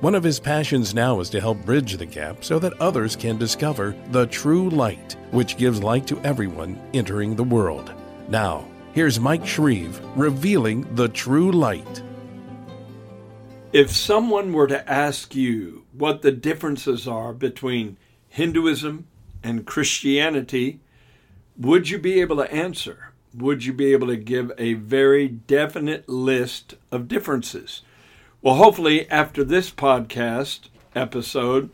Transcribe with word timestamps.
One 0.00 0.14
of 0.14 0.24
his 0.24 0.40
passions 0.40 0.94
now 0.94 1.20
is 1.20 1.28
to 1.28 1.40
help 1.42 1.62
bridge 1.66 1.98
the 1.98 2.06
gap 2.06 2.42
so 2.42 2.58
that 2.60 2.80
others 2.80 3.14
can 3.14 3.36
discover 3.36 3.94
the 4.12 4.26
true 4.28 4.70
light, 4.70 5.14
which 5.30 5.58
gives 5.58 5.82
light 5.82 6.06
to 6.06 6.18
everyone 6.20 6.80
entering 6.94 7.36
the 7.36 7.44
world. 7.44 7.92
Now, 8.26 8.64
here's 8.94 9.20
Mike 9.20 9.46
Shreve 9.46 10.00
revealing 10.16 10.94
the 10.94 11.10
true 11.10 11.52
light. 11.52 12.02
If 13.74 13.90
someone 13.90 14.54
were 14.54 14.68
to 14.68 14.90
ask 14.90 15.34
you 15.34 15.84
what 15.92 16.22
the 16.22 16.32
differences 16.32 17.06
are 17.06 17.34
between 17.34 17.98
Hinduism 18.30 19.06
and 19.42 19.66
Christianity, 19.66 20.80
would 21.58 21.90
you 21.90 21.98
be 21.98 22.22
able 22.22 22.36
to 22.36 22.50
answer? 22.50 23.12
Would 23.34 23.66
you 23.66 23.74
be 23.74 23.92
able 23.92 24.06
to 24.06 24.16
give 24.16 24.50
a 24.56 24.72
very 24.72 25.28
definite 25.28 26.08
list 26.08 26.76
of 26.90 27.06
differences? 27.06 27.82
Well, 28.42 28.54
hopefully, 28.54 29.06
after 29.10 29.44
this 29.44 29.70
podcast 29.70 30.70
episode, 30.94 31.68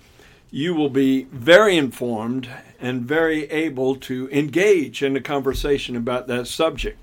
you 0.50 0.74
will 0.74 0.90
be 0.90 1.28
very 1.30 1.76
informed 1.76 2.48
and 2.80 3.04
very 3.04 3.48
able 3.52 3.94
to 3.94 4.28
engage 4.32 5.00
in 5.00 5.14
a 5.14 5.20
conversation 5.20 5.94
about 5.94 6.26
that 6.26 6.48
subject 6.48 6.98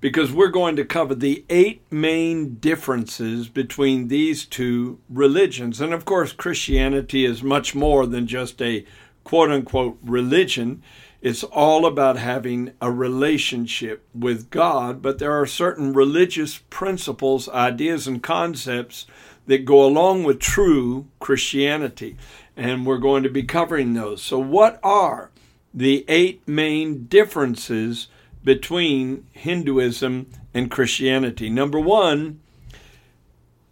because 0.00 0.32
we're 0.32 0.48
going 0.48 0.74
to 0.74 0.84
cover 0.84 1.14
the 1.14 1.44
eight 1.48 1.82
main 1.92 2.54
differences 2.56 3.46
between 3.46 4.08
these 4.08 4.44
two 4.44 4.98
religions. 5.08 5.80
And 5.80 5.94
of 5.94 6.04
course, 6.04 6.32
Christianity 6.32 7.24
is 7.24 7.44
much 7.44 7.76
more 7.76 8.06
than 8.06 8.26
just 8.26 8.60
a 8.60 8.84
quote 9.22 9.52
unquote 9.52 9.98
religion. 10.02 10.82
It's 11.22 11.44
all 11.44 11.84
about 11.84 12.16
having 12.16 12.72
a 12.80 12.90
relationship 12.90 14.06
with 14.14 14.48
God, 14.48 15.02
but 15.02 15.18
there 15.18 15.32
are 15.32 15.46
certain 15.46 15.92
religious 15.92 16.58
principles, 16.70 17.46
ideas, 17.50 18.06
and 18.06 18.22
concepts 18.22 19.06
that 19.46 19.66
go 19.66 19.84
along 19.84 20.24
with 20.24 20.38
true 20.38 21.08
Christianity. 21.18 22.16
And 22.56 22.86
we're 22.86 22.98
going 22.98 23.22
to 23.22 23.28
be 23.28 23.42
covering 23.42 23.92
those. 23.92 24.22
So, 24.22 24.38
what 24.38 24.80
are 24.82 25.30
the 25.74 26.04
eight 26.08 26.46
main 26.48 27.04
differences 27.04 28.08
between 28.42 29.26
Hinduism 29.32 30.26
and 30.54 30.70
Christianity? 30.70 31.50
Number 31.50 31.78
one, 31.78 32.40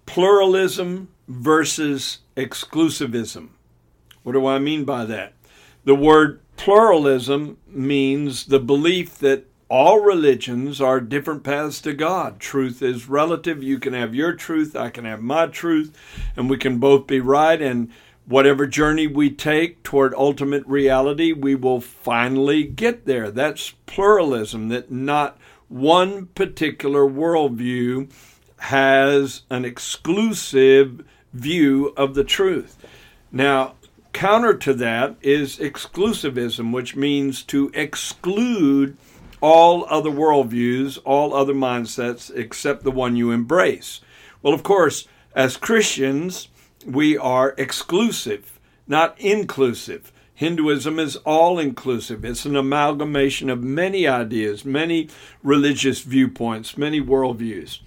pluralism 0.05 1.09
versus 1.27 2.19
exclusivism. 2.37 3.49
What 4.23 4.33
do 4.33 4.47
I 4.47 4.59
mean 4.59 4.85
by 4.85 5.07
that? 5.07 5.33
The 5.85 5.95
word 5.95 6.41
pluralism 6.59 7.57
means 7.67 8.47
the 8.47 8.61
belief 8.61 9.17
that 9.19 9.47
all 9.71 10.01
religions 10.01 10.81
are 10.81 11.01
different 11.01 11.45
paths 11.45 11.81
to 11.83 11.95
God. 11.95 12.41
Truth 12.41 12.83
is 12.83 13.09
relative. 13.09 13.63
You 13.63 13.79
can 13.79 13.95
have 13.95 14.15
your 14.15 14.35
truth, 14.35 14.75
I 14.75 14.91
can 14.91 15.05
have 15.05 15.23
my 15.23 15.47
truth, 15.47 15.97
and 16.37 16.51
we 16.51 16.59
can 16.59 16.79
both 16.79 17.07
be 17.07 17.21
right. 17.21 17.61
And 17.61 17.91
whatever 18.27 18.67
journey 18.67 19.07
we 19.07 19.31
take 19.31 19.83
toward 19.83 20.15
ultimate 20.15 20.67
reality, 20.67 21.33
we 21.33 21.55
will 21.55 21.81
finally 21.81 22.65
get 22.65 23.07
there. 23.07 23.31
That's 23.31 23.75
pluralism, 23.87 24.69
that 24.69 24.91
not 24.91 25.39
one 25.69 26.27
particular 26.27 27.03
worldview 27.03 28.11
has 28.59 29.43
an 29.51 29.65
exclusive 29.65 31.05
view 31.33 31.93
of 31.97 32.15
the 32.15 32.25
truth. 32.25 32.77
Now, 33.31 33.75
counter 34.19 34.53
to 34.53 34.75
that 34.75 35.15
is 35.23 35.59
exclusivism, 35.59 36.73
which 36.73 36.97
means 36.97 37.45
to 37.45 37.71
exclude 37.73 38.97
all 39.41 39.87
other 39.89 40.11
worldviews, 40.11 40.99
all 41.05 41.33
other 41.33 41.55
mindsets, 41.55 42.29
except 42.35 42.83
the 42.83 42.91
one 42.91 43.15
you 43.15 43.31
embrace. 43.31 44.01
Well, 44.43 44.53
of 44.53 44.65
course, 44.65 45.07
as 45.37 45.57
Christians, 45.57 46.49
we 46.85 47.17
are 47.17 47.55
exclusive, 47.57 48.59
not 48.89 49.15
inclusive. 49.21 50.11
Hinduism 50.35 50.99
is 50.99 51.15
all 51.19 51.61
inclusive. 51.61 52.25
It's 52.25 52.45
an 52.45 52.57
amalgamation 52.57 53.49
of 53.49 53.63
many 53.63 54.09
ideas, 54.09 54.65
many 54.65 55.11
religious 55.45 56.01
viewpoints, 56.01 56.77
many 56.77 57.01
worldviews. 57.01 57.79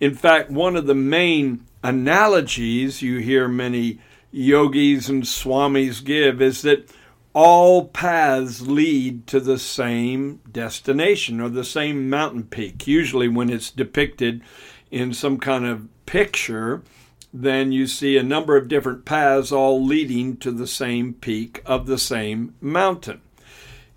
In 0.00 0.14
fact, 0.14 0.50
one 0.50 0.74
of 0.74 0.86
the 0.86 0.94
main 0.94 1.66
analogies 1.82 3.02
you 3.02 3.18
hear 3.18 3.46
many 3.46 3.98
yogis 4.36 5.08
and 5.08 5.22
swamis 5.22 6.04
give 6.04 6.42
is 6.42 6.60
that 6.62 6.90
all 7.32 7.86
paths 7.86 8.60
lead 8.60 9.26
to 9.26 9.40
the 9.40 9.58
same 9.58 10.40
destination 10.50 11.40
or 11.40 11.48
the 11.48 11.64
same 11.64 12.08
mountain 12.08 12.44
peak. 12.44 12.86
Usually, 12.86 13.28
when 13.28 13.50
it's 13.50 13.70
depicted 13.70 14.42
in 14.90 15.12
some 15.12 15.38
kind 15.38 15.66
of 15.66 15.88
picture, 16.06 16.82
then 17.32 17.72
you 17.72 17.86
see 17.86 18.16
a 18.16 18.22
number 18.22 18.56
of 18.56 18.68
different 18.68 19.04
paths 19.04 19.52
all 19.52 19.84
leading 19.84 20.36
to 20.38 20.50
the 20.50 20.66
same 20.66 21.14
peak 21.14 21.62
of 21.66 21.86
the 21.86 21.98
same 21.98 22.54
mountain. 22.60 23.20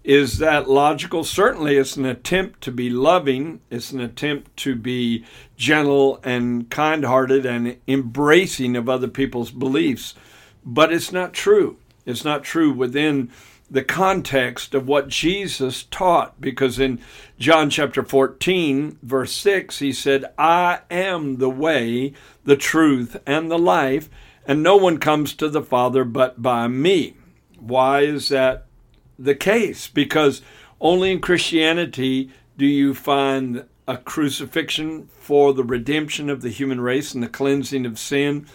Is 0.03 0.37
that 0.37 0.69
logical? 0.69 1.23
Certainly, 1.25 1.77
it's 1.77 1.97
an 1.97 2.05
attempt 2.05 2.61
to 2.61 2.71
be 2.71 2.89
loving, 2.89 3.59
it's 3.69 3.91
an 3.91 3.99
attempt 3.99 4.55
to 4.57 4.75
be 4.75 5.25
gentle 5.57 6.19
and 6.23 6.69
kind 6.69 7.03
hearted 7.03 7.45
and 7.45 7.77
embracing 7.87 8.77
of 8.77 8.87
other 8.87 9.09
people's 9.09 9.51
beliefs 9.51 10.15
but 10.65 10.91
it's 10.91 11.11
not 11.11 11.33
true. 11.33 11.77
It's 12.05 12.25
not 12.25 12.43
true 12.43 12.71
within 12.71 13.31
the 13.71 13.83
context 13.83 14.73
of 14.73 14.87
what 14.87 15.07
Jesus 15.07 15.83
taught, 15.83 16.41
because 16.41 16.79
in 16.79 16.99
John 17.37 17.69
chapter 17.69 18.03
14, 18.03 18.97
verse 19.03 19.31
6, 19.33 19.79
he 19.79 19.93
said, 19.93 20.25
I 20.37 20.79
am 20.89 21.37
the 21.37 21.49
way, 21.49 22.13
the 22.43 22.57
truth, 22.57 23.17
and 23.27 23.51
the 23.51 23.59
life, 23.59 24.09
and 24.45 24.63
no 24.63 24.75
one 24.75 24.97
comes 24.97 25.35
to 25.35 25.49
the 25.49 25.61
Father 25.61 26.03
but 26.03 26.41
by 26.41 26.67
me. 26.67 27.15
Why 27.59 28.01
is 28.01 28.29
that 28.29 28.65
the 29.19 29.35
case? 29.35 29.87
Because 29.87 30.41
only 30.81 31.11
in 31.11 31.19
Christianity 31.19 32.31
do 32.57 32.65
you 32.65 32.95
find 32.95 33.65
a 33.87 33.97
crucifixion 33.97 35.09
for 35.19 35.53
the 35.53 35.63
redemption 35.63 36.29
of 36.29 36.41
the 36.41 36.49
human 36.49 36.81
race 36.81 37.13
and 37.13 37.21
the 37.21 37.29
cleansing 37.29 37.85
of 37.85 37.99
sin 37.99 38.47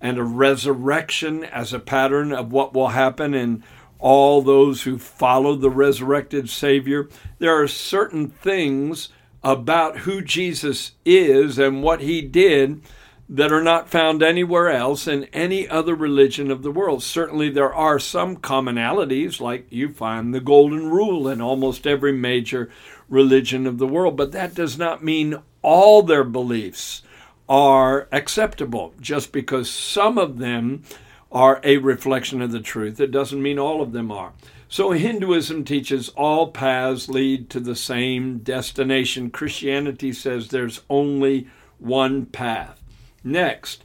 and 0.00 0.18
a 0.18 0.24
resurrection 0.24 1.44
as 1.44 1.72
a 1.72 1.78
pattern 1.78 2.32
of 2.32 2.52
what 2.52 2.72
will 2.72 2.88
happen 2.88 3.34
in 3.34 3.62
all 3.98 4.42
those 4.42 4.82
who 4.82 4.98
follow 4.98 5.56
the 5.56 5.70
resurrected 5.70 6.48
Savior. 6.48 7.08
There 7.38 7.60
are 7.60 7.66
certain 7.66 8.28
things 8.28 9.08
about 9.42 9.98
who 9.98 10.20
Jesus 10.20 10.92
is 11.04 11.58
and 11.58 11.82
what 11.82 12.00
he 12.00 12.22
did 12.22 12.80
that 13.28 13.52
are 13.52 13.62
not 13.62 13.90
found 13.90 14.22
anywhere 14.22 14.70
else 14.70 15.06
in 15.06 15.24
any 15.24 15.68
other 15.68 15.94
religion 15.94 16.50
of 16.50 16.62
the 16.62 16.70
world. 16.70 17.02
Certainly, 17.02 17.50
there 17.50 17.74
are 17.74 17.98
some 17.98 18.36
commonalities, 18.38 19.40
like 19.40 19.66
you 19.68 19.90
find 19.90 20.32
the 20.32 20.40
Golden 20.40 20.90
Rule 20.90 21.28
in 21.28 21.40
almost 21.40 21.86
every 21.86 22.12
major 22.12 22.70
religion 23.08 23.66
of 23.66 23.78
the 23.78 23.86
world, 23.86 24.16
but 24.16 24.32
that 24.32 24.54
does 24.54 24.78
not 24.78 25.04
mean 25.04 25.42
all 25.60 26.02
their 26.02 26.24
beliefs 26.24 27.02
are 27.48 28.08
acceptable. 28.12 28.94
Just 29.00 29.32
because 29.32 29.70
some 29.70 30.18
of 30.18 30.38
them 30.38 30.82
are 31.30 31.60
a 31.64 31.78
reflection 31.78 32.42
of 32.42 32.52
the 32.52 32.60
truth, 32.60 33.00
it 33.00 33.10
doesn't 33.10 33.42
mean 33.42 33.58
all 33.58 33.82
of 33.82 33.92
them 33.92 34.10
are. 34.10 34.32
So 34.68 34.90
Hinduism 34.90 35.64
teaches 35.64 36.10
all 36.10 36.50
paths 36.50 37.08
lead 37.08 37.48
to 37.50 37.60
the 37.60 37.76
same 37.76 38.38
destination. 38.38 39.30
Christianity 39.30 40.12
says 40.12 40.48
there's 40.48 40.82
only 40.90 41.48
one 41.78 42.26
path. 42.26 42.82
Next, 43.24 43.82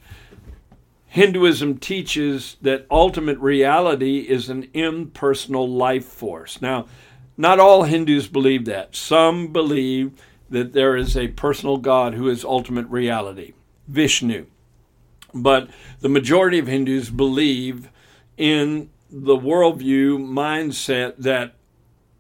Hinduism 1.08 1.78
teaches 1.78 2.58
that 2.62 2.88
ultimate 2.90 3.38
reality 3.38 4.22
is 4.22 4.50
an 4.50 4.68
impersonal 4.74 5.70
life 5.70 6.06
force. 6.06 6.62
Now, 6.62 6.88
not 7.38 7.60
all 7.60 7.84
Hindus 7.84 8.28
believe 8.28 8.66
that. 8.66 8.96
Some 8.96 9.54
believe 9.54 10.12
that 10.54 10.74
there 10.74 10.96
is 10.96 11.18
a 11.18 11.28
personal 11.28 11.78
God 11.78 12.14
who 12.14 12.30
is 12.30 12.46
ultimate 12.46 12.88
reality, 12.88 13.54
Vishnu. 13.88 14.46
But 15.34 15.70
the 16.00 16.10
majority 16.10 16.60
of 16.60 16.68
Hindus 16.68 17.10
believe 17.10 17.90
in 18.38 18.90
the 19.10 19.36
worldview 19.36 20.20
mindset 20.20 21.18
that 21.18 21.56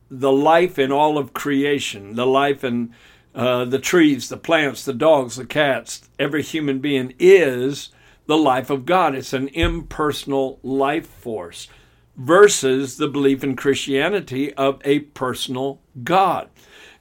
the 0.09 0.31
life 0.31 0.77
in 0.77 0.91
all 0.91 1.17
of 1.17 1.33
creation, 1.33 2.15
the 2.15 2.25
life 2.25 2.63
in 2.63 2.93
uh, 3.35 3.65
the 3.65 3.79
trees, 3.79 4.29
the 4.29 4.37
plants, 4.37 4.83
the 4.85 4.93
dogs, 4.93 5.35
the 5.35 5.45
cats, 5.45 6.09
every 6.19 6.43
human 6.43 6.79
being 6.79 7.13
is 7.19 7.89
the 8.25 8.37
life 8.37 8.69
of 8.69 8.85
God. 8.85 9.15
It's 9.15 9.33
an 9.33 9.47
impersonal 9.49 10.59
life 10.63 11.07
force. 11.07 11.67
versus 12.15 12.97
the 12.97 13.07
belief 13.07 13.43
in 13.43 13.55
Christianity 13.55 14.53
of 14.53 14.81
a 14.85 14.99
personal 14.99 15.81
God. 16.03 16.49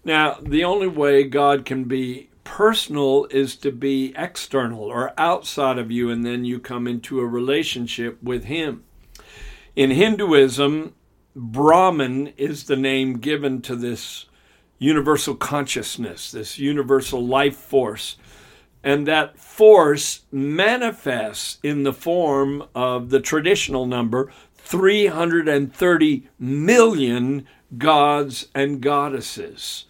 Now, 0.05 0.39
the 0.43 0.65
only 0.65 0.89
way 0.89 1.25
God 1.25 1.65
can 1.65 1.85
be 1.85 2.31
personal 2.45 3.27
is 3.31 3.55
to 3.57 3.71
be 3.71 4.13
external 4.17 4.81
or 4.81 5.13
outside 5.17 5.79
of 5.79 5.91
you, 5.91 6.11
and 6.11 6.25
then 6.25 6.45
you 6.45 6.59
come 6.59 6.87
into 6.87 7.21
a 7.21 7.27
relationship 7.27 8.21
with 8.23 8.45
Him. 8.45 8.85
In 9.77 9.91
Hinduism, 9.91 10.95
Brahman 11.35 12.29
is 12.37 12.65
the 12.65 12.77
name 12.77 13.19
given 13.19 13.63
to 13.63 13.77
this 13.77 14.27
universal 14.79 15.37
consciousness, 15.37 16.33
this 16.33 16.59
universal 16.59 17.25
life 17.25 17.57
force. 17.57 18.17
And 18.83 19.07
that 19.07 19.39
force 19.39 20.23
manifests 20.33 21.59
in 21.63 21.85
the 21.85 21.93
form 21.93 22.65
of 22.75 23.11
the 23.11 23.21
traditional 23.21 23.87
number 23.87 24.33
330 24.57 26.29
million 26.39 27.47
gods 27.79 28.49
and 28.55 28.81
goddesses. 28.81 29.85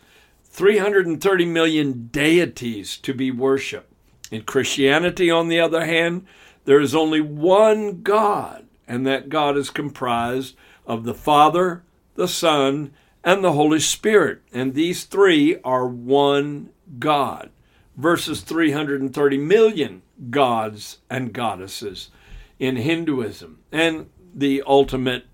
330 0.53 1.47
million 1.47 2.09
deities 2.13 2.99
to 2.99 3.15
be 3.15 3.31
worshiped. 3.31 3.91
In 4.31 4.43
Christianity, 4.43 5.31
on 5.31 5.49
the 5.49 5.59
other 5.59 5.87
hand, 5.87 6.27
there 6.67 6.81
is 6.81 6.95
only 6.95 7.23
one 7.23 8.03
God, 8.03 8.67
and 8.87 9.07
that 9.07 9.31
God 9.31 9.57
is 9.57 9.71
comprised 9.71 10.55
of 10.87 11.05
the 11.05 11.15
Father, 11.15 11.83
the 12.17 12.29
Son, 12.29 12.93
and 13.25 13.43
the 13.43 13.53
Holy 13.53 13.81
Spirit. 13.81 14.43
And 14.53 14.75
these 14.75 15.05
three 15.05 15.59
are 15.65 15.87
one 15.87 16.69
God 16.99 17.51
versus 17.97 18.43
330 18.43 19.39
million 19.39 20.03
gods 20.29 20.99
and 21.09 21.33
goddesses 21.33 22.11
in 22.59 22.77
Hinduism. 22.77 23.59
And 23.73 24.11
the 24.35 24.63
ultimate 24.67 25.25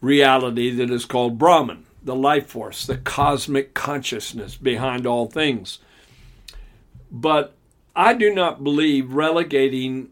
reality 0.00 0.70
that 0.70 0.90
is 0.90 1.04
called 1.04 1.38
Brahman 1.38 1.86
the 2.04 2.14
life 2.14 2.48
force, 2.48 2.86
the 2.86 2.96
cosmic 2.96 3.74
consciousness 3.74 4.56
behind 4.56 5.06
all 5.06 5.26
things. 5.26 5.78
But 7.10 7.54
I 7.94 8.14
do 8.14 8.34
not 8.34 8.64
believe 8.64 9.12
relegating 9.12 10.10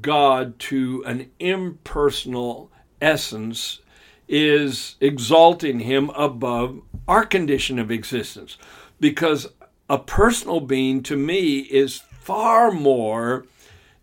God 0.00 0.58
to 0.60 1.02
an 1.06 1.30
impersonal 1.38 2.70
essence 3.00 3.80
is 4.28 4.96
exalting 5.00 5.80
him 5.80 6.10
above 6.10 6.82
our 7.06 7.24
condition 7.24 7.78
of 7.78 7.90
existence. 7.90 8.58
Because 9.00 9.48
a 9.88 9.98
personal 9.98 10.60
being 10.60 11.02
to 11.04 11.16
me 11.16 11.60
is 11.60 12.02
far 12.20 12.70
more 12.70 13.46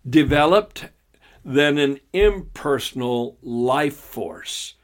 developed 0.08 0.86
than 1.44 1.78
an 1.78 2.00
impersonal 2.12 3.38
life 3.40 3.96
force. 3.96 4.74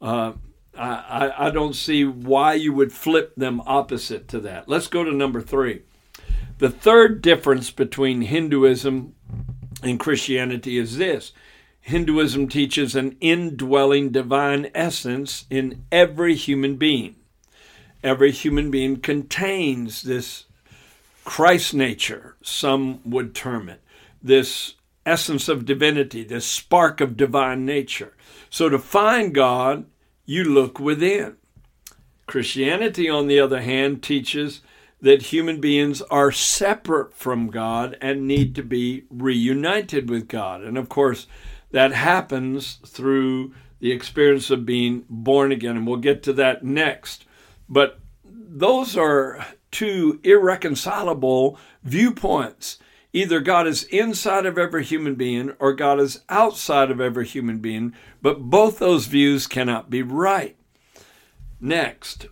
Uh, 0.00 0.32
I, 0.76 1.32
I 1.46 1.50
don't 1.50 1.74
see 1.74 2.04
why 2.04 2.54
you 2.54 2.72
would 2.72 2.92
flip 2.92 3.34
them 3.36 3.60
opposite 3.66 4.28
to 4.28 4.40
that. 4.40 4.68
Let's 4.68 4.86
go 4.86 5.04
to 5.04 5.12
number 5.12 5.40
three. 5.40 5.82
The 6.58 6.70
third 6.70 7.22
difference 7.22 7.70
between 7.70 8.22
Hinduism 8.22 9.14
and 9.82 10.00
Christianity 10.00 10.78
is 10.78 10.96
this 10.96 11.32
Hinduism 11.80 12.48
teaches 12.48 12.94
an 12.94 13.16
indwelling 13.20 14.10
divine 14.10 14.70
essence 14.74 15.44
in 15.50 15.84
every 15.90 16.36
human 16.36 16.76
being. 16.76 17.16
Every 18.04 18.30
human 18.30 18.70
being 18.70 19.00
contains 19.00 20.02
this 20.02 20.44
Christ 21.24 21.74
nature, 21.74 22.36
some 22.42 23.00
would 23.04 23.34
term 23.34 23.68
it, 23.68 23.80
this 24.22 24.74
essence 25.04 25.48
of 25.48 25.64
divinity, 25.64 26.22
this 26.22 26.46
spark 26.46 27.00
of 27.00 27.16
divine 27.16 27.64
nature. 27.64 28.14
So 28.48 28.68
to 28.68 28.78
find 28.78 29.34
God 29.34 29.86
you 30.24 30.44
look 30.44 30.78
within. 30.78 31.36
Christianity, 32.26 33.08
on 33.08 33.26
the 33.26 33.40
other 33.40 33.60
hand, 33.60 34.02
teaches 34.02 34.62
that 35.00 35.22
human 35.22 35.60
beings 35.60 36.00
are 36.02 36.30
separate 36.30 37.12
from 37.12 37.48
God 37.48 37.98
and 38.00 38.26
need 38.26 38.54
to 38.54 38.62
be 38.62 39.04
reunited 39.10 40.08
with 40.08 40.28
God. 40.28 40.62
And 40.62 40.78
of 40.78 40.88
course, 40.88 41.26
that 41.72 41.92
happens 41.92 42.78
through 42.86 43.52
the 43.80 43.90
experience 43.90 44.48
of 44.50 44.64
being 44.64 45.04
born 45.10 45.50
again. 45.50 45.76
And 45.76 45.86
we'll 45.86 45.96
get 45.96 46.22
to 46.22 46.32
that 46.34 46.62
next. 46.62 47.24
But 47.68 47.98
those 48.24 48.96
are 48.96 49.44
two 49.72 50.20
irreconcilable 50.22 51.58
viewpoints. 51.82 52.78
Either 53.12 53.40
God 53.40 53.66
is 53.66 53.84
inside 53.84 54.46
of 54.46 54.56
every 54.56 54.84
human 54.84 55.14
being 55.14 55.52
or 55.58 55.74
God 55.74 56.00
is 56.00 56.20
outside 56.28 56.90
of 56.90 57.00
every 57.00 57.26
human 57.26 57.58
being, 57.58 57.94
but 58.22 58.40
both 58.40 58.78
those 58.78 59.06
views 59.06 59.46
cannot 59.46 59.90
be 59.90 60.02
right. 60.02 60.56
Next, 61.60 62.26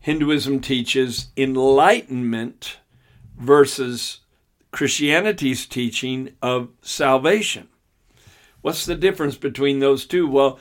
Hinduism 0.00 0.60
teaches 0.60 1.28
enlightenment 1.36 2.78
versus 3.38 4.20
Christianity's 4.72 5.64
teaching 5.66 6.30
of 6.42 6.70
salvation. 6.82 7.68
What's 8.62 8.84
the 8.84 8.96
difference 8.96 9.36
between 9.36 9.78
those 9.78 10.06
two? 10.06 10.26
Well, 10.26 10.58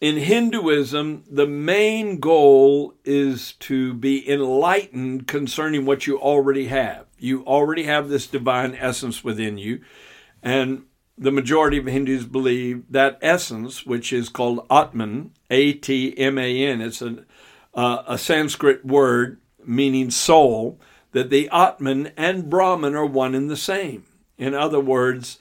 in 0.00 0.16
Hinduism, 0.16 1.24
the 1.30 1.46
main 1.46 2.20
goal 2.20 2.94
is 3.04 3.52
to 3.60 3.94
be 3.94 4.28
enlightened 4.30 5.26
concerning 5.26 5.84
what 5.84 6.06
you 6.06 6.18
already 6.18 6.66
have. 6.66 7.03
You 7.18 7.44
already 7.44 7.84
have 7.84 8.08
this 8.08 8.26
divine 8.26 8.74
essence 8.74 9.24
within 9.24 9.58
you. 9.58 9.80
And 10.42 10.84
the 11.16 11.30
majority 11.30 11.78
of 11.78 11.86
Hindus 11.86 12.24
believe 12.24 12.84
that 12.90 13.18
essence, 13.22 13.86
which 13.86 14.12
is 14.12 14.28
called 14.28 14.66
Atman, 14.70 15.32
A 15.50 15.72
T 15.72 16.16
M 16.18 16.38
A 16.38 16.66
N, 16.66 16.80
it's 16.80 17.00
a, 17.00 17.24
uh, 17.74 18.02
a 18.06 18.18
Sanskrit 18.18 18.84
word 18.84 19.40
meaning 19.64 20.10
soul, 20.10 20.80
that 21.12 21.30
the 21.30 21.48
Atman 21.50 22.12
and 22.16 22.50
Brahman 22.50 22.94
are 22.94 23.06
one 23.06 23.34
and 23.34 23.48
the 23.48 23.56
same. 23.56 24.04
In 24.36 24.54
other 24.54 24.80
words, 24.80 25.38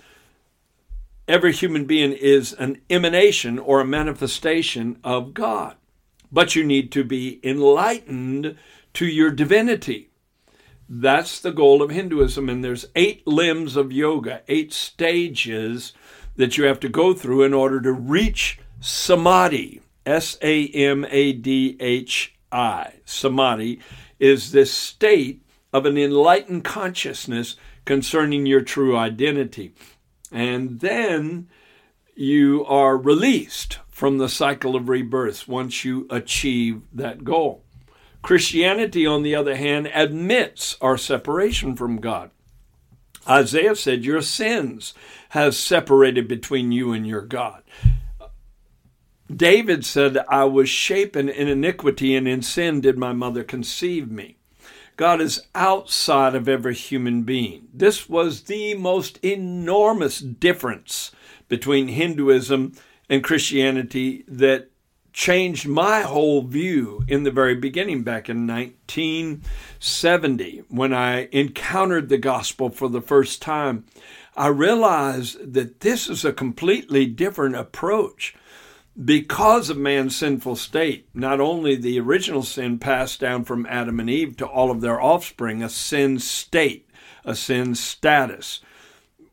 every 1.28 1.52
human 1.52 1.86
being 1.86 2.14
is 2.14 2.54
an 2.54 2.80
emanation 2.90 3.58
or 3.58 3.82
a 3.82 3.86
manifestation 3.86 5.00
of 5.04 5.34
God. 5.34 5.76
But 6.32 6.56
you 6.56 6.64
need 6.64 6.92
to 6.92 7.04
be 7.04 7.40
enlightened 7.44 8.58
to 8.94 9.06
your 9.06 9.32
divinity. 9.32 10.10
That's 10.88 11.40
the 11.40 11.52
goal 11.52 11.82
of 11.82 11.90
Hinduism. 11.90 12.50
And 12.50 12.64
there's 12.64 12.86
eight 12.96 13.26
limbs 13.26 13.76
of 13.76 13.92
yoga, 13.92 14.42
eight 14.48 14.74
stages 14.74 15.94
that 16.36 16.58
you 16.58 16.66
have 16.66 16.80
to 16.82 16.90
go 16.90 17.14
through 17.14 17.44
in 17.44 17.54
order 17.54 17.82
to 17.82 17.92
reach 17.92 18.60
samadhi. 18.80 19.82
S 20.06 20.38
A 20.42 20.68
M 20.68 21.06
A 21.10 21.34
D 21.34 21.78
H 21.80 22.36
I. 22.52 22.94
Samadhi 23.06 23.80
is 24.20 24.52
this 24.52 24.72
state 24.72 25.46
of 25.72 25.86
an 25.86 25.98
enlightened 25.98 26.64
consciousness 26.64 27.56
concerning 27.86 28.46
your 28.46 28.62
true 28.62 28.98
identity. 28.98 29.74
And 30.32 30.80
then 30.82 31.48
you 32.16 32.66
are 32.66 32.98
released 32.98 33.80
from 33.90 34.18
the 34.18 34.30
cycle 34.30 34.76
of 34.76 34.90
rebirth 34.90 35.48
once 35.48 35.86
you 35.86 36.06
achieve 36.10 36.82
that 36.94 37.24
goal. 37.24 37.63
Christianity, 38.24 39.06
on 39.06 39.22
the 39.22 39.36
other 39.36 39.56
hand, 39.56 39.92
admits 39.94 40.78
our 40.82 40.98
separation 40.98 41.76
from 41.76 41.98
God. 41.98 42.32
Isaiah 43.30 43.76
said, 43.76 44.04
Your 44.04 44.22
sins 44.22 44.94
have 45.30 45.56
separated 45.56 46.28
between 46.28 46.72
you 46.72 46.94
and 46.94 47.06
your 47.06 47.22
God. 47.22 47.64
David 49.34 49.86
said, 49.86 50.18
I 50.30 50.46
was 50.46 50.70
shapen 50.70 51.30
in 51.30 51.48
iniquity, 51.48 52.16
and 52.16 52.28
in 52.28 52.42
sin 52.42 52.82
did 52.82 52.98
my 52.98 53.14
mother 53.14 53.44
conceive 53.44 54.10
me. 54.10 54.38
God 54.96 55.22
is 55.22 55.48
outside 55.56 56.36
of 56.36 56.48
every 56.48 56.76
human 56.76 57.24
being. 57.24 57.68
This 57.74 58.08
was 58.08 58.44
the 58.44 58.76
most 58.76 59.18
enormous 59.24 60.20
difference 60.20 61.12
between 61.50 61.88
Hinduism 61.90 62.74
and 63.10 63.24
Christianity 63.24 64.24
that 64.28 64.70
changed 65.14 65.66
my 65.68 66.02
whole 66.02 66.42
view 66.42 67.06
in 67.08 67.24
the 67.24 67.32
very 67.32 67.56
beginning 67.56 68.04
back 68.04 68.28
in 68.28 68.46
1970 68.48 70.64
when 70.70 70.92
I 70.92 71.30
encountered 71.32 72.10
the 72.10 72.18
gospel 72.18 72.70
for 72.70 72.90
the 72.90 73.02
first 73.02 73.42
time. 73.42 73.86
I 74.36 74.48
realized 74.48 75.54
that 75.54 75.82
this 75.82 76.10
is 76.10 76.26
a 76.26 76.34
completely 76.34 77.06
different 77.06 77.56
approach 77.56 78.36
because 79.06 79.70
of 79.70 79.78
man's 79.78 80.16
sinful 80.16 80.56
state. 80.56 81.08
Not 81.14 81.40
only 81.40 81.76
the 81.76 82.00
original 82.00 82.42
sin 82.42 82.80
passed 82.80 83.20
down 83.20 83.44
from 83.44 83.68
Adam 83.68 84.00
and 84.00 84.10
Eve 84.10 84.36
to 84.38 84.48
all 84.48 84.72
of 84.72 84.82
their 84.82 85.00
offspring, 85.00 85.62
a 85.62 85.70
sin 85.70 86.18
state, 86.18 86.90
a 87.24 87.36
sin 87.36 87.76
status. 87.76 88.62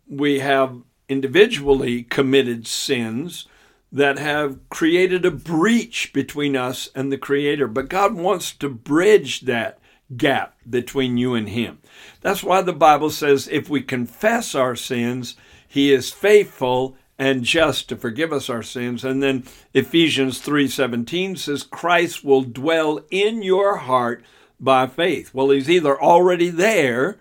We 0.07 0.41
have 0.41 0.83
individually 1.09 2.03
committed 2.03 2.67
sins 2.67 3.47
that 3.93 4.19
have 4.19 4.59
created 4.69 5.25
a 5.25 5.31
breach 5.31 6.13
between 6.13 6.57
us 6.57 6.89
and 6.95 7.11
the 7.11 7.19
Creator. 7.19 7.69
But 7.69 7.89
God 7.89 8.15
wants 8.15 8.53
to 8.53 8.69
bridge 8.69 9.43
that 9.43 9.79
gap 10.17 10.57
between 10.69 11.17
you 11.17 11.35
and 11.35 11.49
Him. 11.49 11.79
That's 12.21 12.43
why 12.43 12.63
the 12.63 12.73
Bible 12.73 13.11
says 13.11 13.49
if 13.49 13.69
we 13.69 13.83
confess 13.83 14.55
our 14.55 14.77
sins, 14.77 15.37
He 15.67 15.93
is 15.93 16.11
faithful 16.11 16.97
and 17.19 17.45
just 17.45 17.89
to 17.91 17.97
forgive 17.97 18.33
us 18.33 18.49
our 18.49 18.63
sins. 18.63 19.05
And 19.05 19.23
then 19.23 19.45
Ephesians 19.75 20.41
3:17 20.41 21.37
says 21.37 21.63
Christ 21.63 22.25
will 22.25 22.43
dwell 22.43 23.01
in 23.11 23.43
your 23.43 23.77
heart 23.77 24.25
by 24.59 24.87
faith. 24.87 25.35
Well, 25.35 25.51
he's 25.51 25.69
either 25.69 26.01
already 26.01 26.49
there 26.49 27.19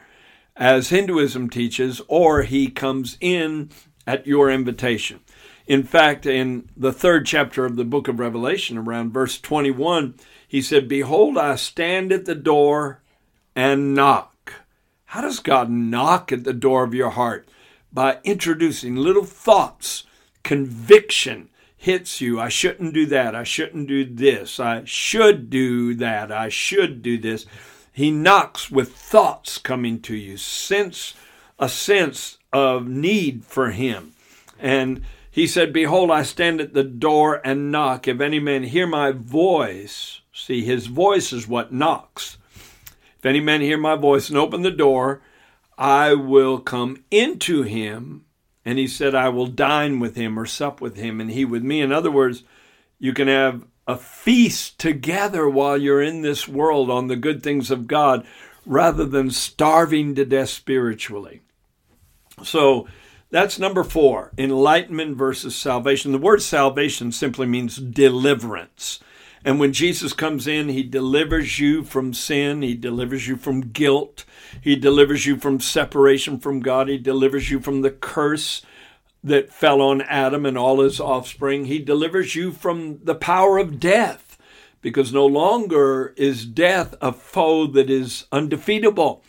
as 0.55 0.89
Hinduism 0.89 1.49
teaches 1.49 2.01
or 2.07 2.43
he 2.43 2.69
comes 2.69 3.17
in 3.19 3.71
at 4.07 4.25
your 4.25 4.49
invitation. 4.49 5.19
In 5.69 5.83
fact, 5.83 6.25
in 6.25 6.67
the 6.75 6.91
third 6.91 7.27
chapter 7.27 7.63
of 7.63 7.75
the 7.75 7.85
book 7.85 8.07
of 8.07 8.19
Revelation, 8.19 8.75
around 8.75 9.13
verse 9.13 9.39
21, 9.39 10.15
he 10.47 10.63
said, 10.63 10.87
Behold, 10.87 11.37
I 11.37 11.57
stand 11.57 12.11
at 12.11 12.25
the 12.25 12.33
door 12.33 13.03
and 13.55 13.93
knock. 13.93 14.55
How 15.05 15.21
does 15.21 15.39
God 15.39 15.69
knock 15.69 16.31
at 16.31 16.43
the 16.43 16.53
door 16.53 16.83
of 16.83 16.95
your 16.95 17.11
heart? 17.11 17.47
By 17.93 18.17
introducing 18.23 18.95
little 18.95 19.23
thoughts, 19.23 20.05
conviction 20.41 21.49
hits 21.77 22.19
you. 22.19 22.39
I 22.39 22.49
shouldn't 22.49 22.95
do 22.95 23.05
that. 23.05 23.35
I 23.35 23.43
shouldn't 23.43 23.87
do 23.87 24.03
this. 24.03 24.59
I 24.59 24.85
should 24.85 25.51
do 25.51 25.93
that. 25.93 26.31
I 26.31 26.49
should 26.49 27.03
do 27.03 27.19
this. 27.19 27.45
He 27.91 28.09
knocks 28.09 28.71
with 28.71 28.95
thoughts 28.95 29.59
coming 29.59 30.01
to 30.01 30.15
you, 30.15 30.35
sense 30.35 31.13
a 31.59 31.69
sense 31.69 32.39
of 32.51 32.87
need 32.87 33.45
for 33.45 33.69
him. 33.69 34.13
And 34.57 35.03
he 35.39 35.47
said, 35.47 35.71
Behold, 35.71 36.11
I 36.11 36.23
stand 36.23 36.59
at 36.59 36.73
the 36.73 36.83
door 36.83 37.39
and 37.45 37.71
knock. 37.71 38.09
If 38.09 38.19
any 38.19 38.41
man 38.41 38.63
hear 38.63 38.85
my 38.85 39.11
voice, 39.11 40.19
see, 40.33 40.65
his 40.65 40.87
voice 40.87 41.31
is 41.31 41.47
what 41.47 41.71
knocks. 41.71 42.37
If 43.17 43.25
any 43.25 43.39
man 43.39 43.61
hear 43.61 43.77
my 43.77 43.95
voice 43.95 44.27
and 44.27 44.37
open 44.37 44.63
the 44.63 44.69
door, 44.69 45.21
I 45.77 46.13
will 46.13 46.59
come 46.59 47.05
into 47.09 47.61
him. 47.61 48.25
And 48.65 48.77
he 48.77 48.85
said, 48.85 49.15
I 49.15 49.29
will 49.29 49.47
dine 49.47 49.99
with 49.99 50.17
him 50.17 50.37
or 50.37 50.45
sup 50.45 50.81
with 50.81 50.97
him 50.97 51.21
and 51.21 51.31
he 51.31 51.45
with 51.45 51.63
me. 51.63 51.79
In 51.79 51.93
other 51.93 52.11
words, 52.11 52.43
you 52.99 53.13
can 53.13 53.29
have 53.29 53.65
a 53.87 53.95
feast 53.95 54.77
together 54.77 55.47
while 55.47 55.77
you're 55.77 56.01
in 56.01 56.21
this 56.21 56.49
world 56.49 56.89
on 56.89 57.07
the 57.07 57.15
good 57.15 57.41
things 57.41 57.71
of 57.71 57.87
God 57.87 58.27
rather 58.65 59.05
than 59.05 59.31
starving 59.31 60.15
to 60.15 60.25
death 60.25 60.49
spiritually. 60.49 61.39
So, 62.43 62.89
that's 63.31 63.59
number 63.59 63.83
four 63.83 64.31
enlightenment 64.37 65.17
versus 65.17 65.55
salvation. 65.55 66.11
The 66.11 66.17
word 66.17 66.41
salvation 66.41 67.11
simply 67.11 67.45
means 67.45 67.77
deliverance. 67.77 68.99
And 69.45 69.59
when 69.59 69.71
Jesus 69.71 70.13
comes 70.13 70.47
in, 70.47 70.69
he 70.69 70.83
delivers 70.83 71.59
you 71.59 71.83
from 71.83 72.13
sin, 72.13 72.61
he 72.61 72.75
delivers 72.75 73.27
you 73.27 73.37
from 73.37 73.61
guilt, 73.61 74.25
he 74.61 74.75
delivers 74.75 75.25
you 75.25 75.37
from 75.37 75.59
separation 75.59 76.39
from 76.39 76.59
God, 76.59 76.89
he 76.89 76.97
delivers 76.97 77.49
you 77.49 77.59
from 77.59 77.81
the 77.81 77.91
curse 77.91 78.63
that 79.23 79.53
fell 79.53 79.81
on 79.81 80.01
Adam 80.01 80.45
and 80.45 80.57
all 80.57 80.81
his 80.81 80.99
offspring. 80.99 81.65
He 81.65 81.79
delivers 81.79 82.35
you 82.35 82.51
from 82.51 82.99
the 83.03 83.15
power 83.15 83.57
of 83.57 83.79
death 83.79 84.37
because 84.81 85.13
no 85.13 85.25
longer 85.25 86.13
is 86.17 86.45
death 86.45 86.95
a 87.01 87.11
foe 87.11 87.67
that 87.67 87.89
is 87.89 88.25
undefeatable. 88.31 89.23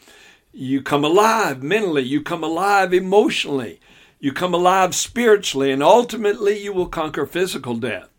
You 0.52 0.82
come 0.82 1.04
alive 1.04 1.62
mentally, 1.62 2.02
you 2.02 2.22
come 2.22 2.42
alive 2.42 2.92
emotionally. 2.92 3.79
You 4.20 4.32
come 4.32 4.52
alive 4.52 4.94
spiritually, 4.94 5.72
and 5.72 5.82
ultimately 5.82 6.62
you 6.62 6.74
will 6.74 6.88
conquer 6.88 7.24
physical 7.24 7.74
death. 7.74 8.10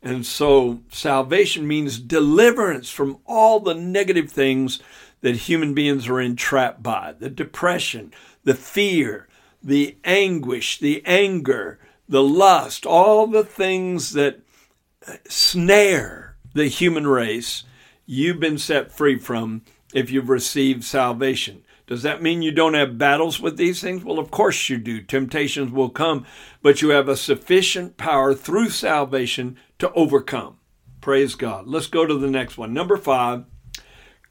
And 0.00 0.24
so 0.24 0.80
salvation 0.90 1.66
means 1.66 1.98
deliverance 1.98 2.88
from 2.88 3.18
all 3.26 3.58
the 3.58 3.74
negative 3.74 4.30
things 4.30 4.80
that 5.20 5.34
human 5.34 5.74
beings 5.74 6.08
are 6.08 6.20
entrapped 6.20 6.82
by 6.82 7.12
the 7.18 7.28
depression, 7.28 8.12
the 8.44 8.54
fear, 8.54 9.26
the 9.60 9.96
anguish, 10.04 10.78
the 10.78 11.02
anger, 11.04 11.80
the 12.08 12.22
lust, 12.22 12.86
all 12.86 13.26
the 13.26 13.44
things 13.44 14.12
that 14.12 14.40
snare 15.28 16.36
the 16.54 16.68
human 16.68 17.06
race. 17.08 17.64
You've 18.06 18.38
been 18.38 18.58
set 18.58 18.92
free 18.92 19.18
from 19.18 19.62
if 19.92 20.10
you've 20.10 20.28
received 20.28 20.84
salvation. 20.84 21.64
Does 21.88 22.02
that 22.02 22.20
mean 22.22 22.42
you 22.42 22.52
don't 22.52 22.74
have 22.74 22.98
battles 22.98 23.40
with 23.40 23.56
these 23.56 23.80
things? 23.80 24.04
Well, 24.04 24.18
of 24.18 24.30
course 24.30 24.68
you 24.68 24.76
do. 24.76 25.00
Temptations 25.00 25.72
will 25.72 25.88
come, 25.88 26.26
but 26.60 26.82
you 26.82 26.90
have 26.90 27.08
a 27.08 27.16
sufficient 27.16 27.96
power 27.96 28.34
through 28.34 28.68
salvation 28.68 29.56
to 29.78 29.90
overcome. 29.94 30.58
Praise 31.00 31.34
God. 31.34 31.66
Let's 31.66 31.86
go 31.86 32.04
to 32.04 32.18
the 32.18 32.30
next 32.30 32.58
one. 32.58 32.74
Number 32.74 32.98
five 32.98 33.46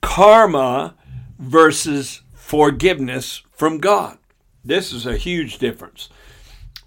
karma 0.02 0.94
versus 1.40 2.22
forgiveness 2.32 3.42
from 3.52 3.80
God. 3.80 4.20
This 4.64 4.94
is 4.94 5.08
a 5.08 5.18
huge 5.18 5.58
difference. 5.58 6.10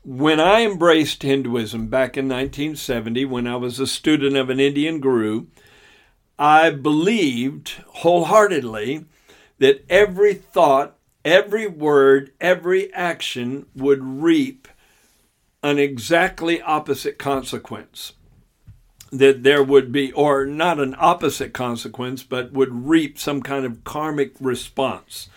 When 0.05 0.39
I 0.39 0.63
embraced 0.63 1.25
Hinduism 1.25 1.89
back 1.89 2.17
in 2.17 2.29
1970, 2.29 3.25
when 3.25 3.49
I 3.49 3.57
was 3.57 3.81
a 3.81 3.89
student 3.89 4.37
of 4.37 4.51
an 4.51 4.61
Indian 4.61 5.01
guru, 5.01 5.47
I 6.39 6.71
believed 6.71 7.83
wholeheartedly 7.87 9.07
that 9.61 9.85
every 9.89 10.35
thought, 10.35 10.97
every 11.25 11.69
word, 11.69 12.33
every 12.41 12.93
action 12.93 13.67
would 13.77 14.03
reap 14.03 14.67
an 15.63 15.79
exactly 15.79 16.61
opposite 16.61 17.19
consequence. 17.19 18.15
That 19.13 19.43
there 19.43 19.63
would 19.63 19.93
be, 19.93 20.13
or 20.13 20.47
not 20.47 20.79
an 20.79 20.97
opposite 20.99 21.53
consequence, 21.53 22.23
but 22.23 22.53
would 22.53 22.89
reap 22.89 23.19
some 23.19 23.43
kind 23.43 23.65
of 23.65 23.85
karmic 23.85 24.33
response. 24.41 25.29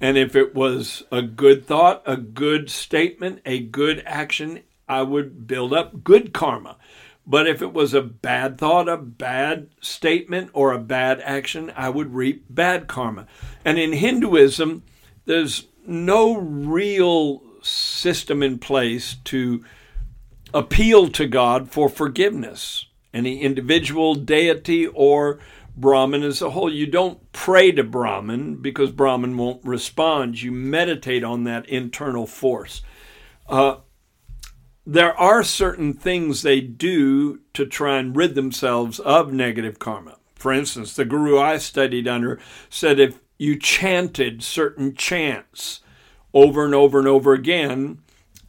And 0.00 0.16
if 0.16 0.36
it 0.36 0.54
was 0.54 1.02
a 1.10 1.22
good 1.22 1.66
thought, 1.66 2.02
a 2.06 2.16
good 2.16 2.70
statement, 2.70 3.40
a 3.44 3.60
good 3.60 4.02
action, 4.06 4.60
I 4.88 5.02
would 5.02 5.46
build 5.46 5.72
up 5.72 6.04
good 6.04 6.32
karma. 6.32 6.76
But 7.26 7.46
if 7.46 7.62
it 7.62 7.72
was 7.72 7.94
a 7.94 8.02
bad 8.02 8.58
thought, 8.58 8.88
a 8.88 8.96
bad 8.96 9.68
statement, 9.80 10.50
or 10.52 10.72
a 10.72 10.78
bad 10.78 11.20
action, 11.22 11.72
I 11.74 11.88
would 11.88 12.14
reap 12.14 12.44
bad 12.50 12.86
karma. 12.86 13.26
And 13.64 13.78
in 13.78 13.92
Hinduism, 13.92 14.82
there's 15.24 15.66
no 15.86 16.36
real 16.36 17.42
system 17.62 18.42
in 18.42 18.58
place 18.58 19.16
to 19.24 19.64
appeal 20.52 21.08
to 21.08 21.26
God 21.26 21.70
for 21.70 21.88
forgiveness. 21.88 22.86
Any 23.12 23.40
individual 23.40 24.14
deity 24.14 24.86
or 24.86 25.38
Brahman 25.76 26.22
as 26.22 26.40
a 26.40 26.50
whole. 26.50 26.72
You 26.72 26.86
don't 26.86 27.32
pray 27.32 27.72
to 27.72 27.82
Brahman 27.82 28.56
because 28.56 28.92
Brahman 28.92 29.36
won't 29.36 29.64
respond. 29.64 30.40
You 30.40 30.52
meditate 30.52 31.24
on 31.24 31.44
that 31.44 31.68
internal 31.68 32.26
force. 32.26 32.82
Uh, 33.48 33.76
there 34.86 35.18
are 35.18 35.42
certain 35.42 35.94
things 35.94 36.42
they 36.42 36.60
do 36.60 37.40
to 37.54 37.66
try 37.66 37.98
and 37.98 38.16
rid 38.16 38.34
themselves 38.34 38.98
of 39.00 39.32
negative 39.32 39.78
karma. 39.78 40.16
For 40.34 40.52
instance, 40.52 40.94
the 40.94 41.04
guru 41.04 41.38
I 41.38 41.56
studied 41.58 42.06
under 42.06 42.38
said 42.68 43.00
if 43.00 43.20
you 43.38 43.58
chanted 43.58 44.42
certain 44.42 44.94
chants 44.94 45.80
over 46.34 46.64
and 46.64 46.74
over 46.74 46.98
and 46.98 47.08
over 47.08 47.32
again, 47.32 48.00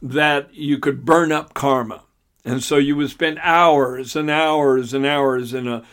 that 0.02 0.52
you 0.54 0.78
could 0.78 1.04
burn 1.04 1.32
up 1.32 1.54
karma. 1.54 2.02
And 2.44 2.62
so 2.62 2.76
you 2.76 2.96
would 2.96 3.10
spend 3.10 3.38
hours 3.40 4.14
and 4.14 4.30
hours 4.30 4.92
and 4.92 5.06
hours 5.06 5.54
in 5.54 5.66
a 5.66 5.84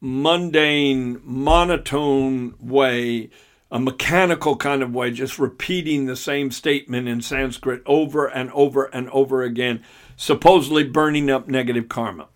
mundane, 0.00 1.20
monotone 1.24 2.54
way 2.60 3.30
a 3.70 3.80
mechanical 3.80 4.56
kind 4.56 4.82
of 4.82 4.94
way, 4.94 5.10
just 5.10 5.38
repeating 5.38 6.06
the 6.06 6.16
same 6.16 6.50
statement 6.50 7.08
in 7.08 7.20
Sanskrit 7.20 7.82
over 7.84 8.26
and 8.26 8.50
over 8.52 8.84
and 8.86 9.10
over 9.10 9.42
again, 9.42 9.82
supposedly 10.16 10.84
burning 10.84 11.30
up 11.30 11.48
negative 11.48 11.88
karma. 11.88 12.28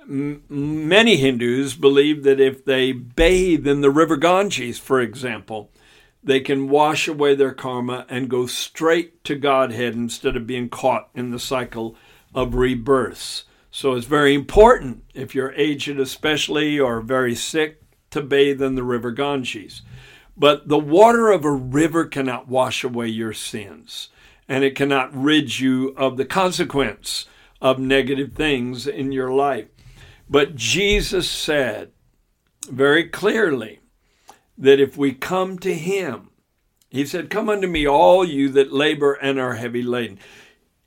M- 0.00 0.42
many 0.48 1.16
Hindus 1.16 1.74
believe 1.74 2.24
that 2.24 2.40
if 2.40 2.64
they 2.64 2.92
bathe 2.92 3.66
in 3.66 3.80
the 3.80 3.90
river 3.90 4.16
Ganges, 4.16 4.78
for 4.78 5.00
example, 5.00 5.70
they 6.22 6.40
can 6.40 6.68
wash 6.68 7.08
away 7.08 7.34
their 7.34 7.54
karma 7.54 8.04
and 8.08 8.28
go 8.28 8.46
straight 8.46 9.24
to 9.24 9.34
Godhead 9.36 9.94
instead 9.94 10.36
of 10.36 10.46
being 10.46 10.68
caught 10.68 11.08
in 11.14 11.30
the 11.30 11.38
cycle 11.38 11.96
of 12.34 12.54
rebirths. 12.54 13.44
So 13.70 13.94
it's 13.94 14.06
very 14.06 14.34
important, 14.34 15.04
if 15.14 15.34
you're 15.34 15.54
aged 15.54 15.98
especially 15.98 16.78
or 16.78 17.00
very 17.00 17.34
sick, 17.34 17.82
to 18.10 18.20
bathe 18.20 18.60
in 18.60 18.74
the 18.74 18.82
river 18.82 19.12
Ganges. 19.12 19.82
But 20.36 20.68
the 20.68 20.78
water 20.78 21.30
of 21.30 21.44
a 21.44 21.52
river 21.52 22.06
cannot 22.06 22.48
wash 22.48 22.84
away 22.84 23.08
your 23.08 23.32
sins, 23.32 24.08
and 24.48 24.64
it 24.64 24.74
cannot 24.74 25.14
rid 25.14 25.58
you 25.58 25.94
of 25.96 26.16
the 26.16 26.24
consequence 26.24 27.26
of 27.60 27.78
negative 27.78 28.32
things 28.32 28.86
in 28.86 29.12
your 29.12 29.30
life. 29.30 29.66
But 30.28 30.56
Jesus 30.56 31.28
said 31.28 31.90
very 32.68 33.08
clearly 33.08 33.80
that 34.56 34.80
if 34.80 34.96
we 34.96 35.12
come 35.12 35.58
to 35.58 35.74
Him, 35.74 36.30
He 36.88 37.04
said, 37.04 37.30
Come 37.30 37.48
unto 37.48 37.66
me, 37.66 37.86
all 37.86 38.24
you 38.24 38.48
that 38.50 38.72
labor 38.72 39.14
and 39.14 39.38
are 39.38 39.54
heavy 39.54 39.82
laden. 39.82 40.18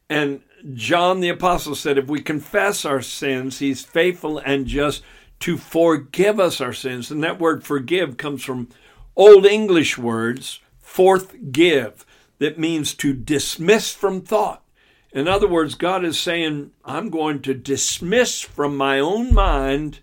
And 0.09 0.41
John 0.73 1.19
the 1.19 1.29
Apostle 1.29 1.75
said, 1.75 1.97
If 1.97 2.07
we 2.07 2.21
confess 2.21 2.85
our 2.85 3.01
sins, 3.01 3.59
He's 3.59 3.83
faithful 3.83 4.37
and 4.39 4.65
just 4.65 5.03
to 5.41 5.57
forgive 5.57 6.39
us 6.39 6.61
our 6.61 6.73
sins. 6.73 7.11
And 7.11 7.23
that 7.23 7.39
word 7.39 7.65
forgive 7.65 8.15
comes 8.15 8.43
from 8.43 8.69
Old 9.15 9.45
English 9.45 9.97
words, 9.97 10.59
forth 10.79 11.51
give, 11.51 12.05
that 12.39 12.57
means 12.57 12.93
to 12.95 13.13
dismiss 13.13 13.93
from 13.93 14.21
thought. 14.21 14.63
In 15.11 15.27
other 15.27 15.47
words, 15.47 15.75
God 15.75 16.03
is 16.03 16.19
saying, 16.19 16.71
I'm 16.83 17.09
going 17.09 17.41
to 17.43 17.53
dismiss 17.53 18.41
from 18.41 18.75
my 18.75 18.99
own 18.99 19.33
mind 19.33 19.99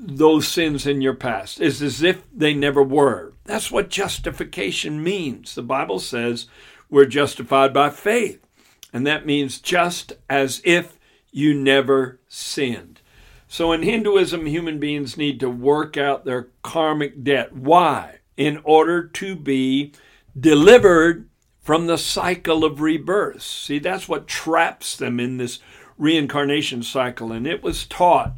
those 0.00 0.48
sins 0.48 0.86
in 0.86 1.00
your 1.00 1.14
past. 1.14 1.60
It's 1.60 1.80
as 1.80 2.02
if 2.02 2.22
they 2.32 2.54
never 2.54 2.82
were. 2.82 3.32
That's 3.44 3.70
what 3.70 3.88
justification 3.88 5.02
means. 5.02 5.54
The 5.54 5.62
Bible 5.62 6.00
says 6.00 6.46
we're 6.90 7.06
justified 7.06 7.72
by 7.72 7.90
faith. 7.90 8.44
And 8.92 9.06
that 9.06 9.26
means 9.26 9.60
just 9.60 10.12
as 10.28 10.60
if 10.64 10.98
you 11.30 11.54
never 11.54 12.18
sinned. 12.28 13.00
So 13.48 13.72
in 13.72 13.82
Hinduism, 13.82 14.46
human 14.46 14.78
beings 14.78 15.16
need 15.16 15.40
to 15.40 15.48
work 15.48 15.96
out 15.96 16.24
their 16.24 16.48
karmic 16.62 17.24
debt. 17.24 17.54
Why? 17.54 18.18
In 18.36 18.60
order 18.62 19.08
to 19.08 19.34
be 19.34 19.92
delivered 20.38 21.28
from 21.60 21.86
the 21.86 21.98
cycle 21.98 22.64
of 22.64 22.80
rebirth. 22.80 23.42
See, 23.42 23.78
that's 23.78 24.08
what 24.08 24.26
traps 24.26 24.96
them 24.96 25.18
in 25.18 25.38
this 25.38 25.58
reincarnation 25.96 26.82
cycle. 26.82 27.32
And 27.32 27.46
it 27.46 27.62
was 27.62 27.86
taught 27.86 28.34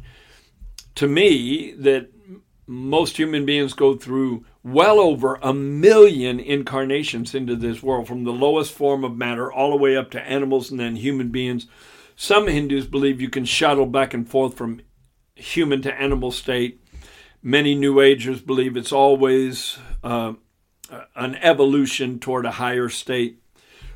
to 0.95 1.07
me 1.07 1.73
that 1.73 2.09
most 2.65 3.17
human 3.17 3.45
beings 3.45 3.73
go 3.73 3.95
through 3.95 4.45
well 4.63 4.99
over 4.99 5.35
a 5.41 5.53
million 5.53 6.39
incarnations 6.39 7.35
into 7.35 7.55
this 7.55 7.83
world, 7.83 8.07
from 8.07 8.23
the 8.23 8.31
lowest 8.31 8.71
form 8.71 9.03
of 9.03 9.17
matter 9.17 9.51
all 9.51 9.71
the 9.71 9.75
way 9.75 9.97
up 9.97 10.09
to 10.11 10.21
animals 10.21 10.71
and 10.71 10.79
then 10.79 10.95
human 10.95 11.29
beings. 11.29 11.67
Some 12.15 12.47
Hindus 12.47 12.85
believe 12.85 13.19
you 13.19 13.29
can 13.29 13.45
shuttle 13.45 13.85
back 13.85 14.13
and 14.13 14.27
forth 14.27 14.55
from 14.55 14.81
human 15.41 15.81
to 15.83 15.93
animal 15.93 16.31
state. 16.31 16.81
Many 17.41 17.75
New 17.75 17.99
Agers 17.99 18.41
believe 18.41 18.77
it's 18.77 18.91
always 18.91 19.77
uh, 20.03 20.33
an 21.15 21.35
evolution 21.35 22.19
toward 22.19 22.45
a 22.45 22.51
higher 22.51 22.89
state 22.89 23.41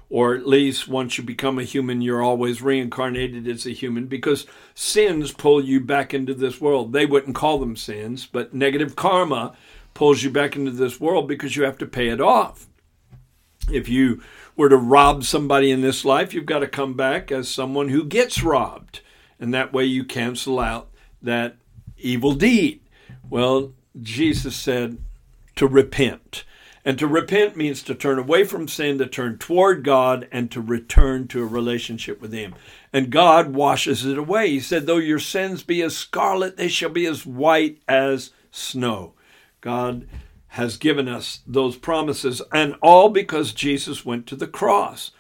or 0.10 0.36
at 0.36 0.48
least 0.48 0.88
once 0.88 1.18
you 1.18 1.24
become 1.24 1.58
a 1.58 1.64
human, 1.64 2.02
you're 2.02 2.22
always 2.22 2.62
reincarnated 2.62 3.48
as 3.48 3.66
a 3.66 3.72
human 3.72 4.06
because 4.06 4.46
sins 4.76 5.32
pull 5.32 5.64
you 5.64 5.80
back 5.80 6.14
into 6.14 6.34
this 6.34 6.62
world. 6.62 6.94
They 6.94 7.06
wouldn't 7.06 7.36
call 7.36 7.58
them 7.60 7.76
sins, 7.76 8.26
but 8.26 8.54
negative 8.54 8.96
karma 8.96 9.56
pulls 9.94 10.24
you 10.24 10.30
back 10.30 10.56
into 10.56 10.72
this 10.72 11.00
world 11.00 11.28
because 11.28 11.56
you 11.56 11.64
have 11.64 11.78
to 11.80 11.88
pay 11.88 12.10
it 12.10 12.22
off. 12.22 12.68
If 13.72 13.90
you 13.90 14.22
were 14.56 14.70
to 14.70 14.78
rob 14.78 15.24
somebody 15.24 15.72
in 15.72 15.82
this 15.82 16.06
life, 16.06 16.34
you've 16.34 16.46
got 16.46 16.60
to 16.60 16.68
come 16.68 16.94
back 16.94 17.32
as 17.32 17.50
someone 17.50 17.90
who 17.90 18.06
gets 18.06 18.44
robbed. 18.44 19.02
And 19.40 19.54
that 19.54 19.74
way 19.74 19.86
you 19.86 20.04
cancel 20.04 20.60
out 20.60 20.90
that 21.26 21.58
evil 21.98 22.34
deed. 22.34 22.82
Well, 23.30 23.74
Jesus 24.02 24.56
said 24.56 24.98
to 25.56 25.68
repent. 25.68 26.44
And 26.88 27.00
to 27.00 27.08
repent 27.08 27.58
means 27.58 27.82
to 27.84 27.96
turn 27.96 28.20
away 28.20 28.44
from 28.44 28.68
sin, 28.68 29.00
to 29.00 29.08
turn 29.08 29.40
toward 29.40 29.84
God, 29.84 30.28
and 30.32 30.52
to 30.52 30.62
return 30.62 31.28
to 31.30 31.42
a 31.42 31.48
relationship 31.48 32.22
with 32.22 32.32
Him. 32.32 32.54
And 32.94 33.10
God 33.10 33.56
washes 33.56 34.06
it 34.06 34.20
away. 34.20 34.52
He 34.52 34.60
said, 34.60 34.86
Though 34.86 34.98
your 34.98 35.20
sins 35.20 35.64
be 35.64 35.82
as 35.82 35.98
scarlet, 35.98 36.58
they 36.58 36.68
shall 36.68 36.92
be 36.92 37.08
as 37.08 37.26
white 37.26 37.80
as 37.88 38.32
snow. 38.52 39.14
God 39.62 40.08
has 40.50 40.78
given 40.78 41.10
us 41.10 41.40
those 41.48 41.76
promises, 41.76 42.42
and 42.54 42.76
all 42.82 43.10
because 43.10 43.52
Jesus 43.52 44.06
went 44.06 44.28
to 44.28 44.36
the 44.36 44.48
cross. 44.48 45.12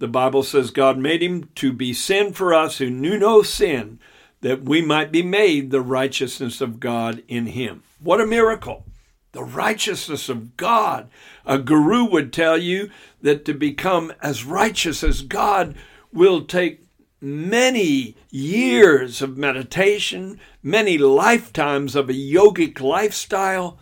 The 0.00 0.08
Bible 0.08 0.42
says 0.42 0.72
God 0.72 0.98
made 0.98 1.22
him 1.22 1.48
to 1.54 1.72
be 1.72 1.94
sin 1.94 2.32
for 2.32 2.52
us 2.52 2.78
who 2.78 2.90
knew 2.90 3.16
no 3.16 3.42
sin, 3.42 4.00
that 4.42 4.62
we 4.62 4.82
might 4.82 5.10
be 5.10 5.22
made 5.22 5.70
the 5.70 5.80
righteousness 5.80 6.60
of 6.60 6.78
God 6.78 7.22
in 7.26 7.46
him. 7.46 7.82
What 7.98 8.20
a 8.20 8.26
miracle! 8.26 8.84
the 9.32 9.42
righteousness 9.42 10.28
of 10.28 10.56
God. 10.56 11.08
A 11.44 11.58
guru 11.58 12.04
would 12.04 12.32
tell 12.32 12.58
you 12.58 12.90
that 13.22 13.44
to 13.46 13.54
become 13.54 14.12
as 14.22 14.44
righteous 14.44 15.02
as 15.02 15.22
God 15.22 15.74
will 16.12 16.42
take 16.42 16.84
many 17.20 18.16
years 18.30 19.22
of 19.22 19.38
meditation, 19.38 20.38
many 20.62 20.98
lifetimes 20.98 21.96
of 21.96 22.10
a 22.10 22.14
yogic 22.14 22.80
lifestyle, 22.80 23.78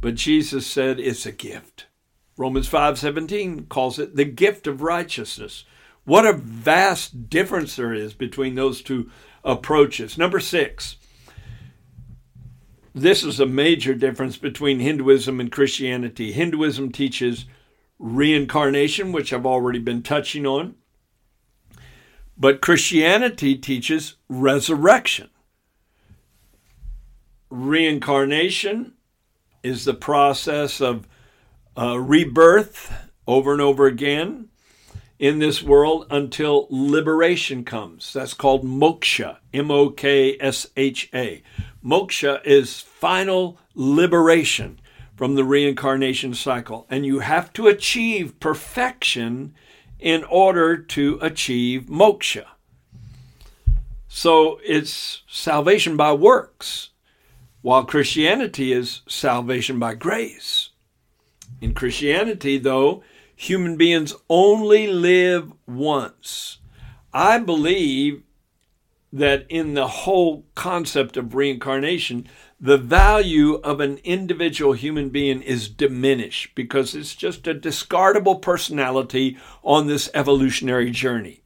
but 0.00 0.14
Jesus 0.14 0.66
said 0.66 1.00
it's 1.00 1.24
a 1.24 1.32
gift. 1.32 1.86
Romans 2.36 2.68
5:17 2.68 3.66
calls 3.68 3.98
it 3.98 4.16
the 4.16 4.24
gift 4.24 4.66
of 4.66 4.82
righteousness. 4.82 5.64
What 6.04 6.26
a 6.26 6.32
vast 6.32 7.30
difference 7.30 7.76
there 7.76 7.94
is 7.94 8.12
between 8.12 8.56
those 8.56 8.82
two 8.82 9.10
approaches. 9.44 10.16
Number 10.16 10.40
6, 10.40 10.96
this 12.94 13.24
is 13.24 13.40
a 13.40 13.46
major 13.46 13.94
difference 13.94 14.36
between 14.36 14.80
Hinduism 14.80 15.40
and 15.40 15.50
Christianity. 15.50 16.32
Hinduism 16.32 16.92
teaches 16.92 17.46
reincarnation, 17.98 19.12
which 19.12 19.32
I've 19.32 19.46
already 19.46 19.78
been 19.78 20.02
touching 20.02 20.46
on, 20.46 20.74
but 22.36 22.60
Christianity 22.60 23.56
teaches 23.56 24.16
resurrection. 24.28 25.30
Reincarnation 27.50 28.94
is 29.62 29.84
the 29.84 29.94
process 29.94 30.80
of 30.80 31.06
uh, 31.78 31.98
rebirth 31.98 32.92
over 33.26 33.52
and 33.52 33.60
over 33.60 33.86
again 33.86 34.48
in 35.22 35.38
this 35.38 35.62
world 35.62 36.04
until 36.10 36.66
liberation 36.68 37.64
comes. 37.64 38.12
That's 38.12 38.34
called 38.34 38.64
moksha, 38.64 39.36
M 39.54 39.70
O 39.70 39.88
K 39.88 40.36
S 40.40 40.66
H 40.76 41.08
A. 41.14 41.44
Moksha 41.82 42.44
is 42.44 42.80
final 42.80 43.56
liberation 43.72 44.80
from 45.14 45.36
the 45.36 45.44
reincarnation 45.44 46.34
cycle. 46.34 46.88
And 46.90 47.06
you 47.06 47.20
have 47.20 47.52
to 47.52 47.68
achieve 47.68 48.40
perfection 48.40 49.54
in 50.00 50.24
order 50.24 50.76
to 50.76 51.20
achieve 51.22 51.82
moksha. 51.82 52.46
So 54.08 54.58
it's 54.64 55.22
salvation 55.28 55.96
by 55.96 56.14
works, 56.14 56.90
while 57.60 57.84
Christianity 57.84 58.72
is 58.72 59.02
salvation 59.06 59.78
by 59.78 59.94
grace. 59.94 60.70
In 61.60 61.74
Christianity, 61.74 62.58
though, 62.58 63.04
human 63.42 63.76
beings 63.76 64.14
only 64.28 64.86
live 64.86 65.52
once. 65.66 66.58
I 67.12 67.38
believe 67.38 68.22
that 69.12 69.44
in 69.48 69.74
the 69.74 69.88
whole 69.88 70.46
concept 70.54 71.16
of 71.16 71.34
reincarnation, 71.34 72.28
the 72.60 72.78
value 72.78 73.54
of 73.56 73.80
an 73.80 73.98
individual 74.04 74.74
human 74.74 75.10
being 75.10 75.42
is 75.42 75.68
diminished 75.68 76.54
because 76.54 76.94
it's 76.94 77.16
just 77.16 77.46
a 77.48 77.54
discardable 77.54 78.40
personality 78.40 79.36
on 79.64 79.88
this 79.88 80.08
evolutionary 80.14 80.92
journey. 80.92 81.42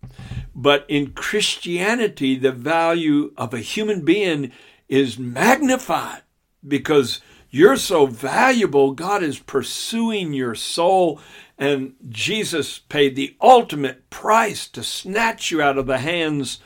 But 0.54 0.85
in 0.88 1.12
Christianity, 1.12 2.37
the 2.37 2.52
value 2.52 3.32
of 3.38 3.54
a 3.54 3.59
human 3.59 4.04
being 4.04 4.52
is 4.87 5.18
magnified 5.18 6.22
because 6.66 7.20
you're 7.50 7.76
so 7.76 8.06
valuable. 8.06 8.92
God 8.92 9.22
is 9.22 9.38
pursuing 9.38 10.32
your 10.32 10.54
soul, 10.54 11.20
and 11.59 11.94
Jesus 12.09 12.78
paid 12.78 13.16
the 13.16 13.37
ultimate 13.40 14.11
price 14.11 14.68
to 14.68 14.82
snatch 14.82 15.50
you 15.50 15.62
out 15.62 15.78
of 15.78 15.87
the 15.87 15.98
hands 15.98 16.61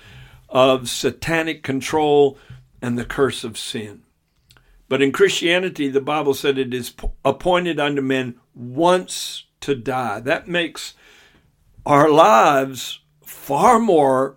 of 0.48 0.88
satanic 0.88 1.62
control 1.62 2.38
and 2.82 2.98
the 2.98 3.04
curse 3.04 3.44
of 3.44 3.58
sin. 3.58 4.02
But 4.88 5.02
in 5.02 5.12
Christianity, 5.12 5.88
the 5.88 6.00
Bible 6.00 6.34
said 6.34 6.58
it 6.58 6.74
is 6.74 6.92
appointed 7.24 7.78
unto 7.78 8.02
men 8.02 8.40
once 8.54 9.44
to 9.60 9.76
die. 9.76 10.18
That 10.18 10.48
makes 10.48 10.94
our 11.86 12.10
lives 12.10 13.00
far 13.24 13.78
more 13.78 14.36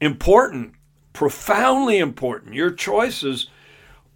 important, 0.00 0.74
profoundly 1.14 1.98
important. 1.98 2.54
Your 2.54 2.70
choices 2.70 3.48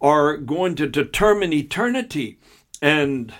are 0.05 0.37
going 0.37 0.75
to 0.75 0.87
determine 0.87 1.51
eternity. 1.51 2.37
And 2.79 3.33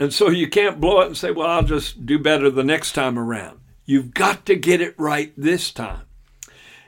and 0.00 0.12
so 0.12 0.28
you 0.28 0.48
can't 0.48 0.80
blow 0.80 1.00
it 1.00 1.06
and 1.06 1.16
say, 1.16 1.30
well, 1.30 1.48
I'll 1.48 1.62
just 1.62 2.04
do 2.04 2.18
better 2.18 2.50
the 2.50 2.64
next 2.64 2.92
time 2.92 3.18
around. 3.18 3.58
You've 3.84 4.14
got 4.14 4.46
to 4.46 4.54
get 4.54 4.80
it 4.80 4.94
right 4.98 5.32
this 5.36 5.72
time. 5.72 6.02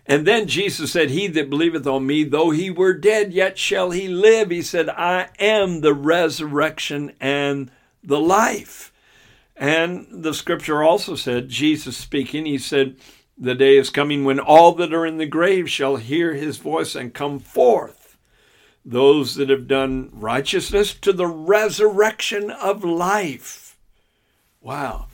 And 0.06 0.26
then 0.26 0.48
Jesus 0.48 0.92
said, 0.92 1.10
He 1.10 1.28
that 1.28 1.50
believeth 1.50 1.86
on 1.86 2.06
me, 2.06 2.24
though 2.24 2.50
he 2.50 2.70
were 2.70 2.94
dead, 2.94 3.32
yet 3.32 3.58
shall 3.58 3.92
he 3.92 4.08
live. 4.08 4.50
He 4.50 4.62
said, 4.62 4.88
I 4.88 5.28
am 5.38 5.80
the 5.80 5.94
resurrection 5.94 7.12
and 7.20 7.70
the 8.02 8.20
life. 8.20 8.92
And 9.56 10.06
the 10.10 10.34
scripture 10.34 10.82
also 10.82 11.14
said, 11.14 11.48
Jesus 11.48 11.96
speaking, 11.96 12.46
he 12.46 12.58
said, 12.58 12.96
The 13.38 13.54
day 13.54 13.76
is 13.76 13.90
coming 13.90 14.24
when 14.24 14.40
all 14.40 14.72
that 14.72 14.92
are 14.92 15.06
in 15.06 15.18
the 15.18 15.26
grave 15.26 15.70
shall 15.70 15.96
hear 15.96 16.34
his 16.34 16.56
voice 16.56 16.94
and 16.94 17.14
come 17.14 17.38
forth. 17.38 17.99
Those 18.84 19.34
that 19.34 19.50
have 19.50 19.68
done 19.68 20.10
righteousness 20.12 20.94
to 20.94 21.12
the 21.12 21.26
resurrection 21.26 22.50
of 22.50 22.82
life. 22.82 23.76
Wow. 24.60 25.06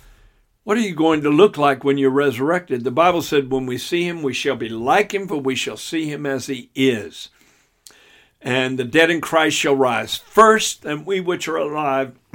What 0.64 0.76
are 0.76 0.80
you 0.80 0.94
going 0.94 1.22
to 1.22 1.30
look 1.30 1.56
like 1.56 1.84
when 1.84 1.96
you're 1.96 2.10
resurrected? 2.10 2.82
The 2.82 2.90
Bible 2.90 3.22
said, 3.22 3.50
when 3.50 3.66
we 3.66 3.78
see 3.78 4.06
him, 4.06 4.22
we 4.22 4.32
shall 4.32 4.56
be 4.56 4.68
like 4.68 5.14
him, 5.14 5.28
for 5.28 5.36
we 5.36 5.54
shall 5.54 5.76
see 5.76 6.10
him 6.10 6.26
as 6.26 6.48
he 6.48 6.70
is. 6.74 7.28
And 8.40 8.78
the 8.78 8.84
dead 8.84 9.10
in 9.10 9.20
Christ 9.20 9.56
shall 9.56 9.76
rise 9.76 10.16
first, 10.16 10.84
and 10.84 11.06
we 11.06 11.20
which 11.20 11.46
are 11.48 11.56
alive 11.56 12.16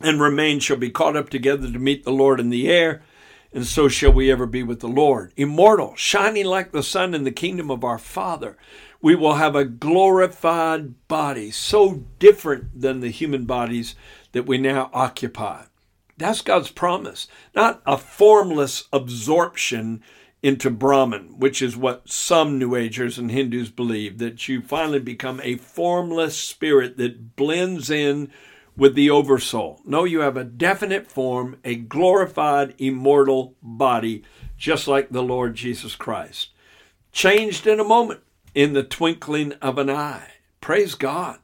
and 0.00 0.20
remain 0.20 0.60
shall 0.60 0.76
be 0.76 0.90
caught 0.90 1.16
up 1.16 1.30
together 1.30 1.70
to 1.70 1.78
meet 1.78 2.04
the 2.04 2.12
Lord 2.12 2.38
in 2.38 2.50
the 2.50 2.68
air. 2.68 3.02
and 3.52 3.66
so 3.66 3.88
shall 3.88 4.12
we 4.12 4.30
ever 4.30 4.46
be 4.46 4.62
with 4.62 4.80
the 4.80 4.88
Lord. 4.88 5.32
Immortal, 5.36 5.94
shining 5.96 6.46
like 6.46 6.72
the 6.72 6.82
sun 6.82 7.14
in 7.14 7.24
the 7.24 7.30
kingdom 7.30 7.70
of 7.70 7.84
our 7.84 7.98
Father. 7.98 8.56
We 9.02 9.16
will 9.16 9.34
have 9.34 9.56
a 9.56 9.64
glorified 9.64 11.08
body, 11.08 11.50
so 11.50 12.04
different 12.20 12.80
than 12.80 13.00
the 13.00 13.10
human 13.10 13.44
bodies 13.44 13.96
that 14.30 14.46
we 14.46 14.58
now 14.58 14.90
occupy. 14.94 15.64
That's 16.16 16.40
God's 16.40 16.70
promise, 16.70 17.26
not 17.54 17.82
a 17.84 17.98
formless 17.98 18.84
absorption 18.92 20.02
into 20.40 20.70
Brahman, 20.70 21.38
which 21.38 21.60
is 21.60 21.76
what 21.76 22.08
some 22.08 22.58
New 22.58 22.76
Agers 22.76 23.18
and 23.18 23.30
Hindus 23.30 23.70
believe, 23.70 24.18
that 24.18 24.48
you 24.48 24.60
finally 24.60 25.00
become 25.00 25.40
a 25.42 25.56
formless 25.56 26.36
spirit 26.36 26.96
that 26.98 27.34
blends 27.34 27.90
in 27.90 28.30
with 28.76 28.94
the 28.94 29.10
oversoul. 29.10 29.80
No, 29.84 30.04
you 30.04 30.20
have 30.20 30.36
a 30.36 30.44
definite 30.44 31.08
form, 31.08 31.58
a 31.64 31.74
glorified, 31.74 32.74
immortal 32.78 33.56
body, 33.60 34.22
just 34.56 34.86
like 34.86 35.10
the 35.10 35.22
Lord 35.22 35.54
Jesus 35.56 35.96
Christ. 35.96 36.50
Changed 37.12 37.66
in 37.66 37.80
a 37.80 37.84
moment, 37.84 38.20
in 38.54 38.72
the 38.72 38.82
twinkling 38.82 39.52
of 39.54 39.78
an 39.78 39.90
eye. 39.90 40.30
Praise 40.60 40.94
God. 40.94 41.38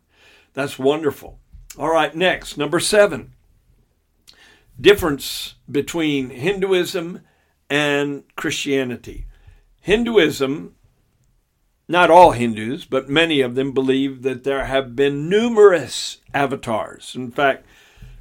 That's 0.54 0.78
wonderful. 0.78 1.38
All 1.78 1.90
right, 1.90 2.14
next, 2.14 2.56
number 2.56 2.80
seven. 2.80 3.34
Difference 4.80 5.54
between 5.70 6.30
Hinduism 6.30 7.22
and 7.68 8.24
Christianity. 8.36 9.26
Hinduism 9.80 10.74
not 11.88 12.10
all 12.10 12.32
Hindus, 12.32 12.84
but 12.84 13.08
many 13.08 13.40
of 13.40 13.54
them 13.54 13.72
believe 13.72 14.22
that 14.22 14.44
there 14.44 14.66
have 14.66 14.94
been 14.94 15.30
numerous 15.30 16.18
avatars. 16.34 17.14
In 17.16 17.30
fact, 17.30 17.64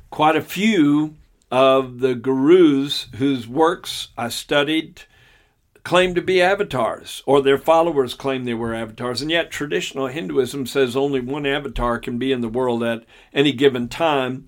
quite 0.10 0.38
a 0.38 0.42
few 0.42 1.16
of 1.52 2.00
the 2.00 2.16
gurus 2.16 3.08
whose 3.18 3.48
works 3.48 4.08
I 4.18 4.30
studied 4.30 5.02
claim 5.88 6.14
to 6.14 6.22
be 6.22 6.42
avatars, 6.42 7.24
or 7.26 7.42
their 7.42 7.58
followers 7.58 8.14
claim 8.14 8.44
they 8.44 8.54
were 8.54 8.76
avatars. 8.76 9.22
And 9.22 9.32
yet, 9.32 9.50
traditional 9.50 10.08
Hinduism 10.08 10.66
says 10.66 10.98
only 10.98 11.22
one 11.22 11.46
avatar 11.46 11.98
can 11.98 12.18
be 12.18 12.34
in 12.34 12.42
the 12.42 12.50
world 12.50 12.84
at 12.84 13.06
any 13.34 13.54
given 13.54 13.88
time. 13.88 14.48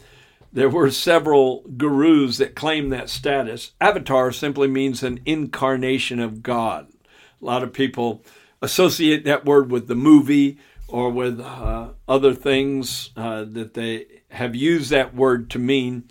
There 0.51 0.67
were 0.67 0.91
several 0.91 1.61
gurus 1.77 2.39
that 2.39 2.55
claim 2.55 2.89
that 2.89 3.09
status. 3.09 3.71
Avatar 3.79 4.33
simply 4.33 4.67
means 4.67 5.01
an 5.01 5.21
incarnation 5.25 6.19
of 6.19 6.43
God. 6.43 6.91
A 7.41 7.45
lot 7.45 7.63
of 7.63 7.71
people 7.71 8.21
associate 8.61 9.23
that 9.23 9.45
word 9.45 9.71
with 9.71 9.87
the 9.87 9.95
movie 9.95 10.57
or 10.89 11.09
with 11.09 11.39
uh, 11.39 11.91
other 12.05 12.33
things 12.33 13.11
uh, 13.15 13.45
that 13.45 13.75
they 13.75 14.07
have 14.31 14.55
used 14.55 14.89
that 14.89 15.15
word 15.15 15.49
to 15.51 15.57
mean. 15.57 16.09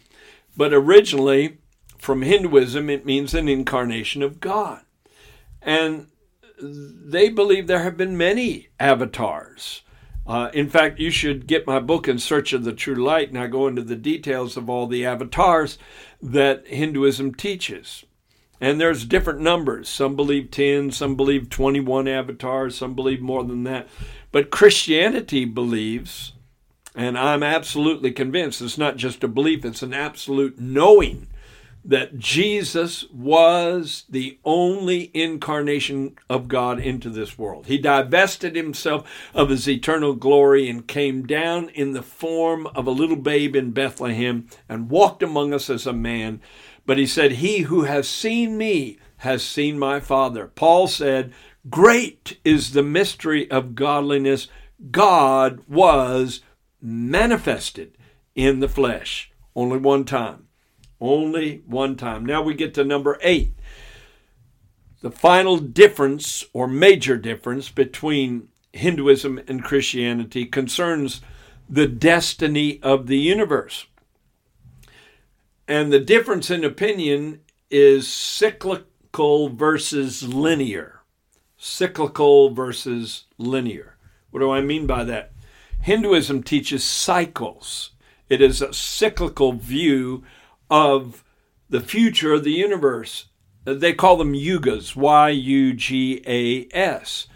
But 0.57 0.73
originally, 0.73 1.59
from 1.99 2.23
Hinduism, 2.23 2.89
it 2.89 3.05
means 3.05 3.35
an 3.35 3.47
incarnation 3.47 4.23
of 4.23 4.41
God. 4.41 4.81
And 5.63 6.09
they 6.61 7.29
believe 7.29 7.67
there 7.67 7.83
have 7.83 7.97
been 7.97 8.17
many 8.17 8.69
avatars. 8.79 9.83
Uh, 10.27 10.51
in 10.53 10.69
fact, 10.69 10.99
you 10.99 11.11
should 11.11 11.47
get 11.47 11.67
my 11.67 11.81
book, 11.81 12.07
In 12.07 12.19
Search 12.19 12.53
of 12.53 12.65
the 12.65 12.73
True 12.73 12.95
Light, 12.95 13.31
and 13.31 13.39
I 13.39 13.47
go 13.47 13.67
into 13.67 13.83
the 13.83 13.97
details 13.97 14.57
of 14.57 14.69
all 14.69 14.87
the 14.87 15.07
avatars 15.07 15.79
that 16.21 16.67
Hinduism 16.67 17.35
teaches. 17.35 18.05
And 18.61 18.81
there's 18.81 19.07
different 19.07 19.41
numbers. 19.41 19.89
Some 19.89 20.17
believe 20.17 20.51
10, 20.51 20.91
some 20.91 21.17
believe 21.17 21.49
21 21.49 22.09
avatars, 22.09 22.77
some 22.77 22.95
believe 22.95 23.23
more 23.23 23.45
than 23.45 23.65
that. 23.65 23.89
But 24.31 24.51
Christianity 24.51 25.47
believes, 25.47 26.33
and 26.95 27.17
I'm 27.17 27.43
absolutely 27.43 28.11
convinced, 28.11 28.61
it's 28.61 28.77
not 28.77 28.97
just 28.97 29.25
a 29.25 29.29
belief, 29.29 29.65
it's 29.65 29.83
an 29.83 29.95
absolute 29.95 30.59
knowing 30.59 31.29
that 31.85 32.19
Jesus 32.19 33.05
was 33.11 34.05
the 34.09 34.39
only 34.45 35.11
incarnation 35.15 36.17
of 36.29 36.49
God 36.49 36.79
into 36.81 37.09
this 37.09 37.39
world. 37.39 37.67
He 37.67 37.79
divested 37.79 38.57
himself 38.57 39.09
of 39.33 39.49
his 39.49 39.69
eternal 39.69 40.15
glory 40.15 40.69
and 40.69 40.87
came 40.87 41.27
down 41.27 41.71
in 41.71 41.93
the 41.93 42.03
form 42.03 42.67
of 42.69 42.87
a 42.87 42.91
little 42.91 43.17
babe 43.17 43.57
in 43.57 43.71
Bethlehem 43.71 44.49
and 44.69 44.91
walked 44.91 45.23
among 45.23 45.55
us 45.55 45.71
as 45.71 45.87
a 45.87 45.93
man 45.93 46.41
but 46.89 46.97
he 46.97 47.07
said, 47.07 47.33
He 47.33 47.59
who 47.59 47.83
has 47.83 48.09
seen 48.09 48.57
me 48.57 48.97
has 49.19 49.45
seen 49.45 49.79
my 49.79 50.01
Father. 50.01 50.47
Paul 50.47 50.89
said, 50.89 51.35
Great 51.69 52.39
is 52.47 52.73
the 52.73 52.83
mystery 52.83 53.49
of 53.51 53.75
godliness. 53.75 54.49
God 54.91 55.61
was 55.69 56.41
manifested 56.81 57.99
in 58.35 58.61
the 58.61 58.71
flesh. 58.71 59.31
Only 59.55 59.77
one 59.77 60.07
time. 60.07 60.48
Only 61.01 61.63
one 61.67 61.97
time. 61.97 62.27
Now 62.27 62.43
we 62.43 62.55
get 62.55 62.75
to 62.75 62.85
number 62.85 63.19
eight. 63.23 63.53
The 65.01 65.11
final 65.11 65.59
difference 65.59 66.45
or 66.53 66.67
major 66.67 67.17
difference 67.17 67.69
between 67.71 68.49
Hinduism 68.73 69.41
and 69.47 69.63
Christianity 69.63 70.45
concerns 70.45 71.21
the 71.69 71.87
destiny 71.87 72.81
of 72.83 73.07
the 73.07 73.19
universe. 73.19 73.87
And 75.69 75.93
the 75.93 76.01
difference 76.01 76.51
in 76.51 76.65
opinion 76.65 77.41
is 77.71 78.09
cyclical 78.09 79.51
versus 79.51 80.23
linear. 80.23 81.01
Cyclical 81.57 82.51
versus 82.51 83.25
linear. 83.37 83.97
What 84.31 84.41
do 84.41 84.51
I 84.51 84.61
mean 84.61 84.87
by 84.87 85.05
that? 85.05 85.33
Hinduism 85.81 86.43
teaches 86.43 86.83
cycles, 86.83 87.91
it 88.29 88.41
is 88.41 88.61
a 88.61 88.75
cyclical 88.75 89.53
view 89.53 90.25
of 90.71 91.25
the 91.69 91.81
future 91.81 92.33
of 92.35 92.45
the 92.45 92.53
universe. 92.53 93.27
They 93.65 93.93
call 93.93 94.17
them 94.17 94.33
yugas, 94.33 94.97
Y 94.97 95.29
U 95.29 95.75
G 95.75 96.23
A 96.27 96.69
S. 96.75 97.27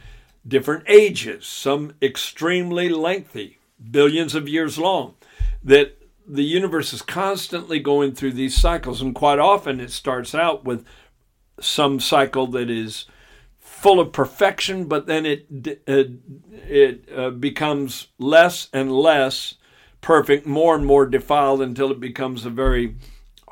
Different 0.46 0.84
ages, 0.88 1.46
some 1.46 1.94
extremely 2.02 2.88
lengthy, 2.88 3.58
billions 3.90 4.34
of 4.34 4.48
years 4.48 4.76
long, 4.76 5.14
that 5.62 5.98
the 6.26 6.42
universe 6.42 6.92
is 6.92 7.02
constantly 7.02 7.78
going 7.78 8.12
through 8.12 8.32
these 8.32 8.56
cycles, 8.56 9.02
and 9.02 9.14
quite 9.14 9.38
often 9.38 9.78
it 9.78 9.90
starts 9.90 10.34
out 10.34 10.64
with 10.64 10.84
some 11.60 12.00
cycle 12.00 12.46
that 12.48 12.70
is 12.70 13.04
full 13.60 14.00
of 14.00 14.12
perfection, 14.12 14.86
but 14.86 15.06
then 15.06 15.26
it 15.26 15.46
it, 15.86 16.10
it 16.68 17.08
uh, 17.16 17.30
becomes 17.30 18.08
less 18.18 18.68
and 18.72 18.90
less 18.90 19.54
perfect, 20.00 20.46
more 20.46 20.74
and 20.74 20.86
more 20.86 21.06
defiled 21.06 21.60
until 21.60 21.92
it 21.92 22.00
becomes 22.00 22.44
a 22.44 22.50
very 22.50 22.96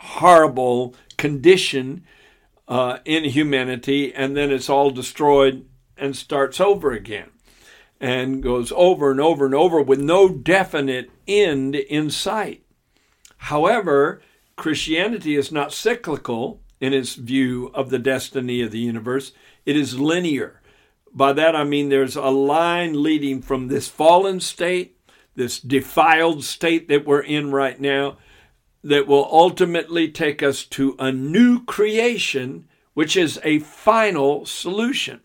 horrible 0.01 0.95
condition 1.17 2.05
uh, 2.69 2.99
in 3.05 3.25
humanity, 3.25 4.15
and 4.15 4.37
then 4.37 4.51
it's 4.51 4.71
all 4.71 4.91
destroyed 4.91 5.67
and 5.97 6.17
starts 6.17 6.61
over 6.61 6.93
again 6.93 7.31
and 8.01 8.43
goes 8.43 8.73
over 8.75 9.11
and 9.11 9.21
over 9.21 9.45
and 9.45 9.55
over 9.55 9.83
with 9.83 10.01
no 10.01 10.29
definite 10.29 11.11
end 11.29 11.75
in 11.75 12.11
sight. 12.11 12.65
However, 13.37 14.23
Christianity 14.57 15.37
is 15.37 15.53
not 15.53 15.73
cyclical 15.73 16.61
in 16.81 16.95
its 16.95 17.15
view 17.15 17.71
of 17.75 17.91
the 17.91 17.99
destiny 17.99 18.63
of 18.63 18.71
the 18.71 18.79
universe, 18.79 19.33
it 19.67 19.77
is 19.77 20.01
linear. 20.01 20.61
By 21.13 21.33
that 21.35 21.55
I 21.55 21.65
mean 21.65 21.89
there's 21.91 22.17
a 22.17 22.29
line 22.29 23.03
leading 23.03 23.43
from 23.43 23.69
this 23.69 23.89
fallen 23.89 24.41
state, 24.41 24.97
this 25.35 25.61
defiled 25.61 26.43
state 26.43 26.89
that 26.89 27.07
we're 27.07 27.21
in 27.21 27.51
right 27.51 27.79
now, 27.79 28.17
that 28.83 29.07
will 29.07 29.29
ultimately 29.31 30.09
take 30.09 30.43
us 30.43 30.65
to 30.65 30.97
a 30.99 31.13
new 31.13 31.65
creation, 31.65 32.67
which 32.95 33.17
is 33.17 33.39
a 33.45 33.59
final 33.59 34.47
solution. 34.47 35.21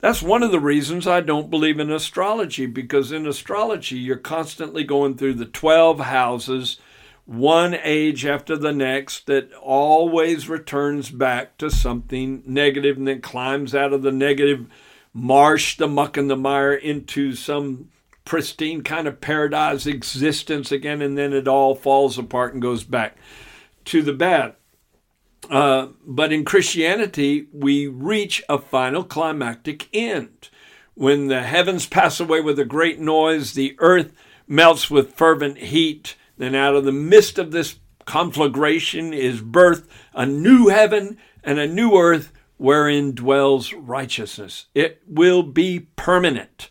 That's 0.00 0.22
one 0.22 0.44
of 0.44 0.52
the 0.52 0.60
reasons 0.60 1.08
I 1.08 1.20
don't 1.20 1.50
believe 1.50 1.80
in 1.80 1.90
astrology, 1.90 2.66
because 2.66 3.10
in 3.10 3.26
astrology, 3.26 3.96
you're 3.96 4.16
constantly 4.16 4.84
going 4.84 5.16
through 5.16 5.34
the 5.34 5.44
12 5.44 6.00
houses, 6.00 6.78
one 7.24 7.76
age 7.82 8.24
after 8.24 8.56
the 8.56 8.72
next, 8.72 9.26
that 9.26 9.52
always 9.54 10.48
returns 10.48 11.10
back 11.10 11.58
to 11.58 11.68
something 11.68 12.44
negative 12.46 12.96
and 12.96 13.08
then 13.08 13.20
climbs 13.20 13.74
out 13.74 13.92
of 13.92 14.02
the 14.02 14.12
negative 14.12 14.66
marsh, 15.12 15.76
the 15.76 15.88
muck 15.88 16.16
and 16.16 16.30
the 16.30 16.36
mire, 16.36 16.74
into 16.74 17.34
some 17.34 17.88
pristine 18.28 18.82
kind 18.82 19.08
of 19.08 19.22
paradise 19.22 19.86
existence 19.86 20.70
again, 20.70 21.00
and 21.00 21.16
then 21.16 21.32
it 21.32 21.48
all 21.48 21.74
falls 21.74 22.18
apart 22.18 22.52
and 22.52 22.60
goes 22.60 22.84
back 22.84 23.16
to 23.86 24.02
the 24.02 24.12
bad. 24.12 24.54
Uh, 25.50 25.88
but 26.06 26.30
in 26.30 26.44
Christianity, 26.44 27.46
we 27.54 27.86
reach 27.86 28.42
a 28.46 28.58
final 28.58 29.02
climactic 29.02 29.88
end. 29.94 30.50
When 30.92 31.28
the 31.28 31.42
heavens 31.42 31.86
pass 31.86 32.20
away 32.20 32.42
with 32.42 32.58
a 32.58 32.66
great 32.66 33.00
noise, 33.00 33.54
the 33.54 33.74
earth 33.78 34.12
melts 34.46 34.90
with 34.90 35.14
fervent 35.14 35.56
heat, 35.58 36.14
then 36.36 36.54
out 36.54 36.74
of 36.74 36.84
the 36.84 36.92
midst 36.92 37.38
of 37.38 37.50
this 37.50 37.78
conflagration 38.04 39.14
is 39.14 39.40
birthed 39.40 39.86
a 40.12 40.26
new 40.26 40.68
heaven 40.68 41.16
and 41.42 41.58
a 41.58 41.66
new 41.66 41.96
earth 41.96 42.30
wherein 42.58 43.14
dwells 43.14 43.72
righteousness. 43.72 44.66
It 44.74 45.00
will 45.06 45.42
be 45.42 45.88
permanent. 45.96 46.68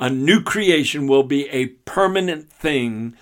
A 0.00 0.08
new 0.08 0.42
creation 0.42 1.06
will 1.06 1.22
be 1.22 1.46
a 1.50 1.66
permanent 1.66 2.50
thing, 2.50 3.14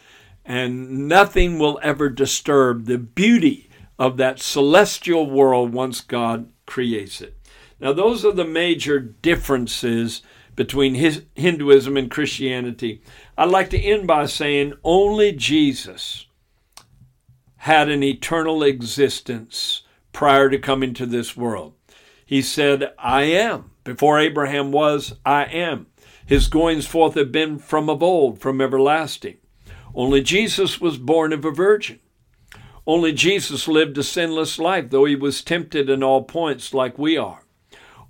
and 0.45 1.09
nothing 1.09 1.59
will 1.59 1.81
ever 1.83 2.09
disturb 2.09 2.87
the 2.87 2.99
beauty 2.99 3.69
of 3.99 4.17
that 4.19 4.39
celestial 4.39 5.29
world 5.29 5.73
once 5.73 6.01
God 6.01 6.49
creates 6.67 7.21
it. 7.21 7.37
Now, 7.81 7.93
those 7.93 8.25
are 8.25 8.33
the 8.33 8.45
major 8.45 9.01
differences 9.01 10.23
between 10.55 10.95
his, 10.95 11.25
Hinduism 11.35 11.97
and 11.97 12.09
Christianity. 12.09 13.03
I'd 13.37 13.51
like 13.51 13.71
to 13.71 13.79
end 13.79 14.07
by 14.07 14.27
saying 14.27 14.75
only 14.85 15.33
Jesus 15.33 16.27
had 17.57 17.89
an 17.89 18.05
eternal 18.05 18.63
existence 18.63 19.83
prior 20.13 20.49
to 20.49 20.59
coming 20.59 20.95
to 20.95 21.07
this 21.07 21.37
world. 21.37 21.75
He 22.25 22.41
said, 22.41 22.93
I 23.01 23.23
am. 23.23 23.73
Before 23.83 24.21
Abraham 24.21 24.71
was, 24.71 25.15
I 25.27 25.45
am. 25.47 25.88
His 26.29 26.47
goings 26.47 26.87
forth 26.87 27.15
have 27.15 27.33
been 27.33 27.59
from 27.59 27.89
of 27.89 28.03
old, 28.03 28.39
from 28.39 28.61
everlasting. 28.61 29.39
Only 29.95 30.21
Jesus 30.21 30.79
was 30.79 30.99
born 30.99 31.33
of 31.33 31.43
a 31.43 31.51
virgin. 31.51 32.01
Only 32.87 33.15
Jesus 33.15 33.67
lived 33.67 33.97
a 33.97 34.03
sinless 34.03 34.59
life, 34.59 34.91
though 34.91 35.07
he 35.07 35.17
was 35.17 35.41
tempted 35.41 35.89
in 35.89 36.03
all 36.03 36.23
points 36.23 36.75
like 36.75 36.99
we 36.99 37.17
are. 37.17 37.41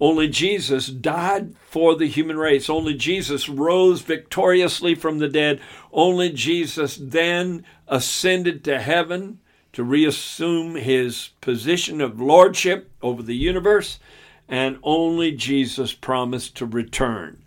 Only 0.00 0.26
Jesus 0.26 0.88
died 0.88 1.54
for 1.60 1.94
the 1.94 2.08
human 2.08 2.38
race. 2.38 2.68
Only 2.68 2.94
Jesus 2.94 3.48
rose 3.48 4.00
victoriously 4.02 4.96
from 4.96 5.18
the 5.18 5.28
dead. 5.28 5.60
Only 5.92 6.32
Jesus 6.32 6.96
then 7.00 7.64
ascended 7.86 8.64
to 8.64 8.80
heaven 8.80 9.38
to 9.74 9.84
reassume 9.84 10.74
his 10.74 11.30
position 11.40 12.00
of 12.00 12.20
lordship 12.20 12.90
over 13.00 13.22
the 13.22 13.36
universe. 13.36 14.00
And 14.48 14.80
only 14.82 15.30
Jesus 15.30 15.92
promised 15.92 16.56
to 16.56 16.66
return 16.66 17.44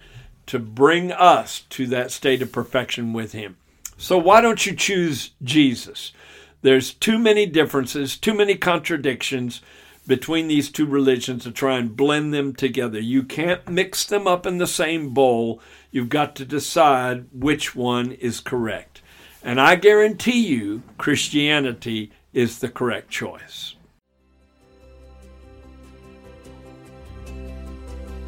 to 0.52 0.60
bring 0.60 1.14
us 1.14 1.62
to 1.70 1.88
that 1.88 2.12
state 2.12 2.42
of 2.42 2.52
perfection 2.52 3.14
with 3.14 3.32
him. 3.32 3.56
So 3.96 4.18
why 4.18 4.42
don't 4.42 4.66
you 4.66 4.76
choose 4.76 5.32
Jesus? 5.42 6.12
There's 6.62 6.94
too 6.94 7.18
many 7.18 7.46
differences, 7.46 8.18
too 8.18 8.34
many 8.34 8.56
contradictions 8.56 9.62
between 10.06 10.50
these 10.50 10.70
two 10.70 10.86
religions 10.86 11.46
to 11.46 11.52
try 11.52 11.78
and 11.78 11.96
blend 11.96 12.34
them 12.34 12.54
together. 12.54 13.00
You 13.00 13.24
can't 13.24 13.66
mix 13.70 14.06
them 14.06 14.28
up 14.28 14.46
in 14.46 14.58
the 14.58 14.68
same 14.68 15.14
bowl. 15.14 15.62
You've 15.90 16.10
got 16.10 16.36
to 16.36 16.44
decide 16.44 17.28
which 17.32 17.74
one 17.74 18.12
is 18.12 18.42
correct. 18.42 19.02
And 19.42 19.62
I 19.62 19.76
guarantee 19.76 20.46
you, 20.46 20.84
Christianity 20.98 22.12
is 22.34 22.60
the 22.60 22.68
correct 22.68 23.10
choice. 23.10 23.76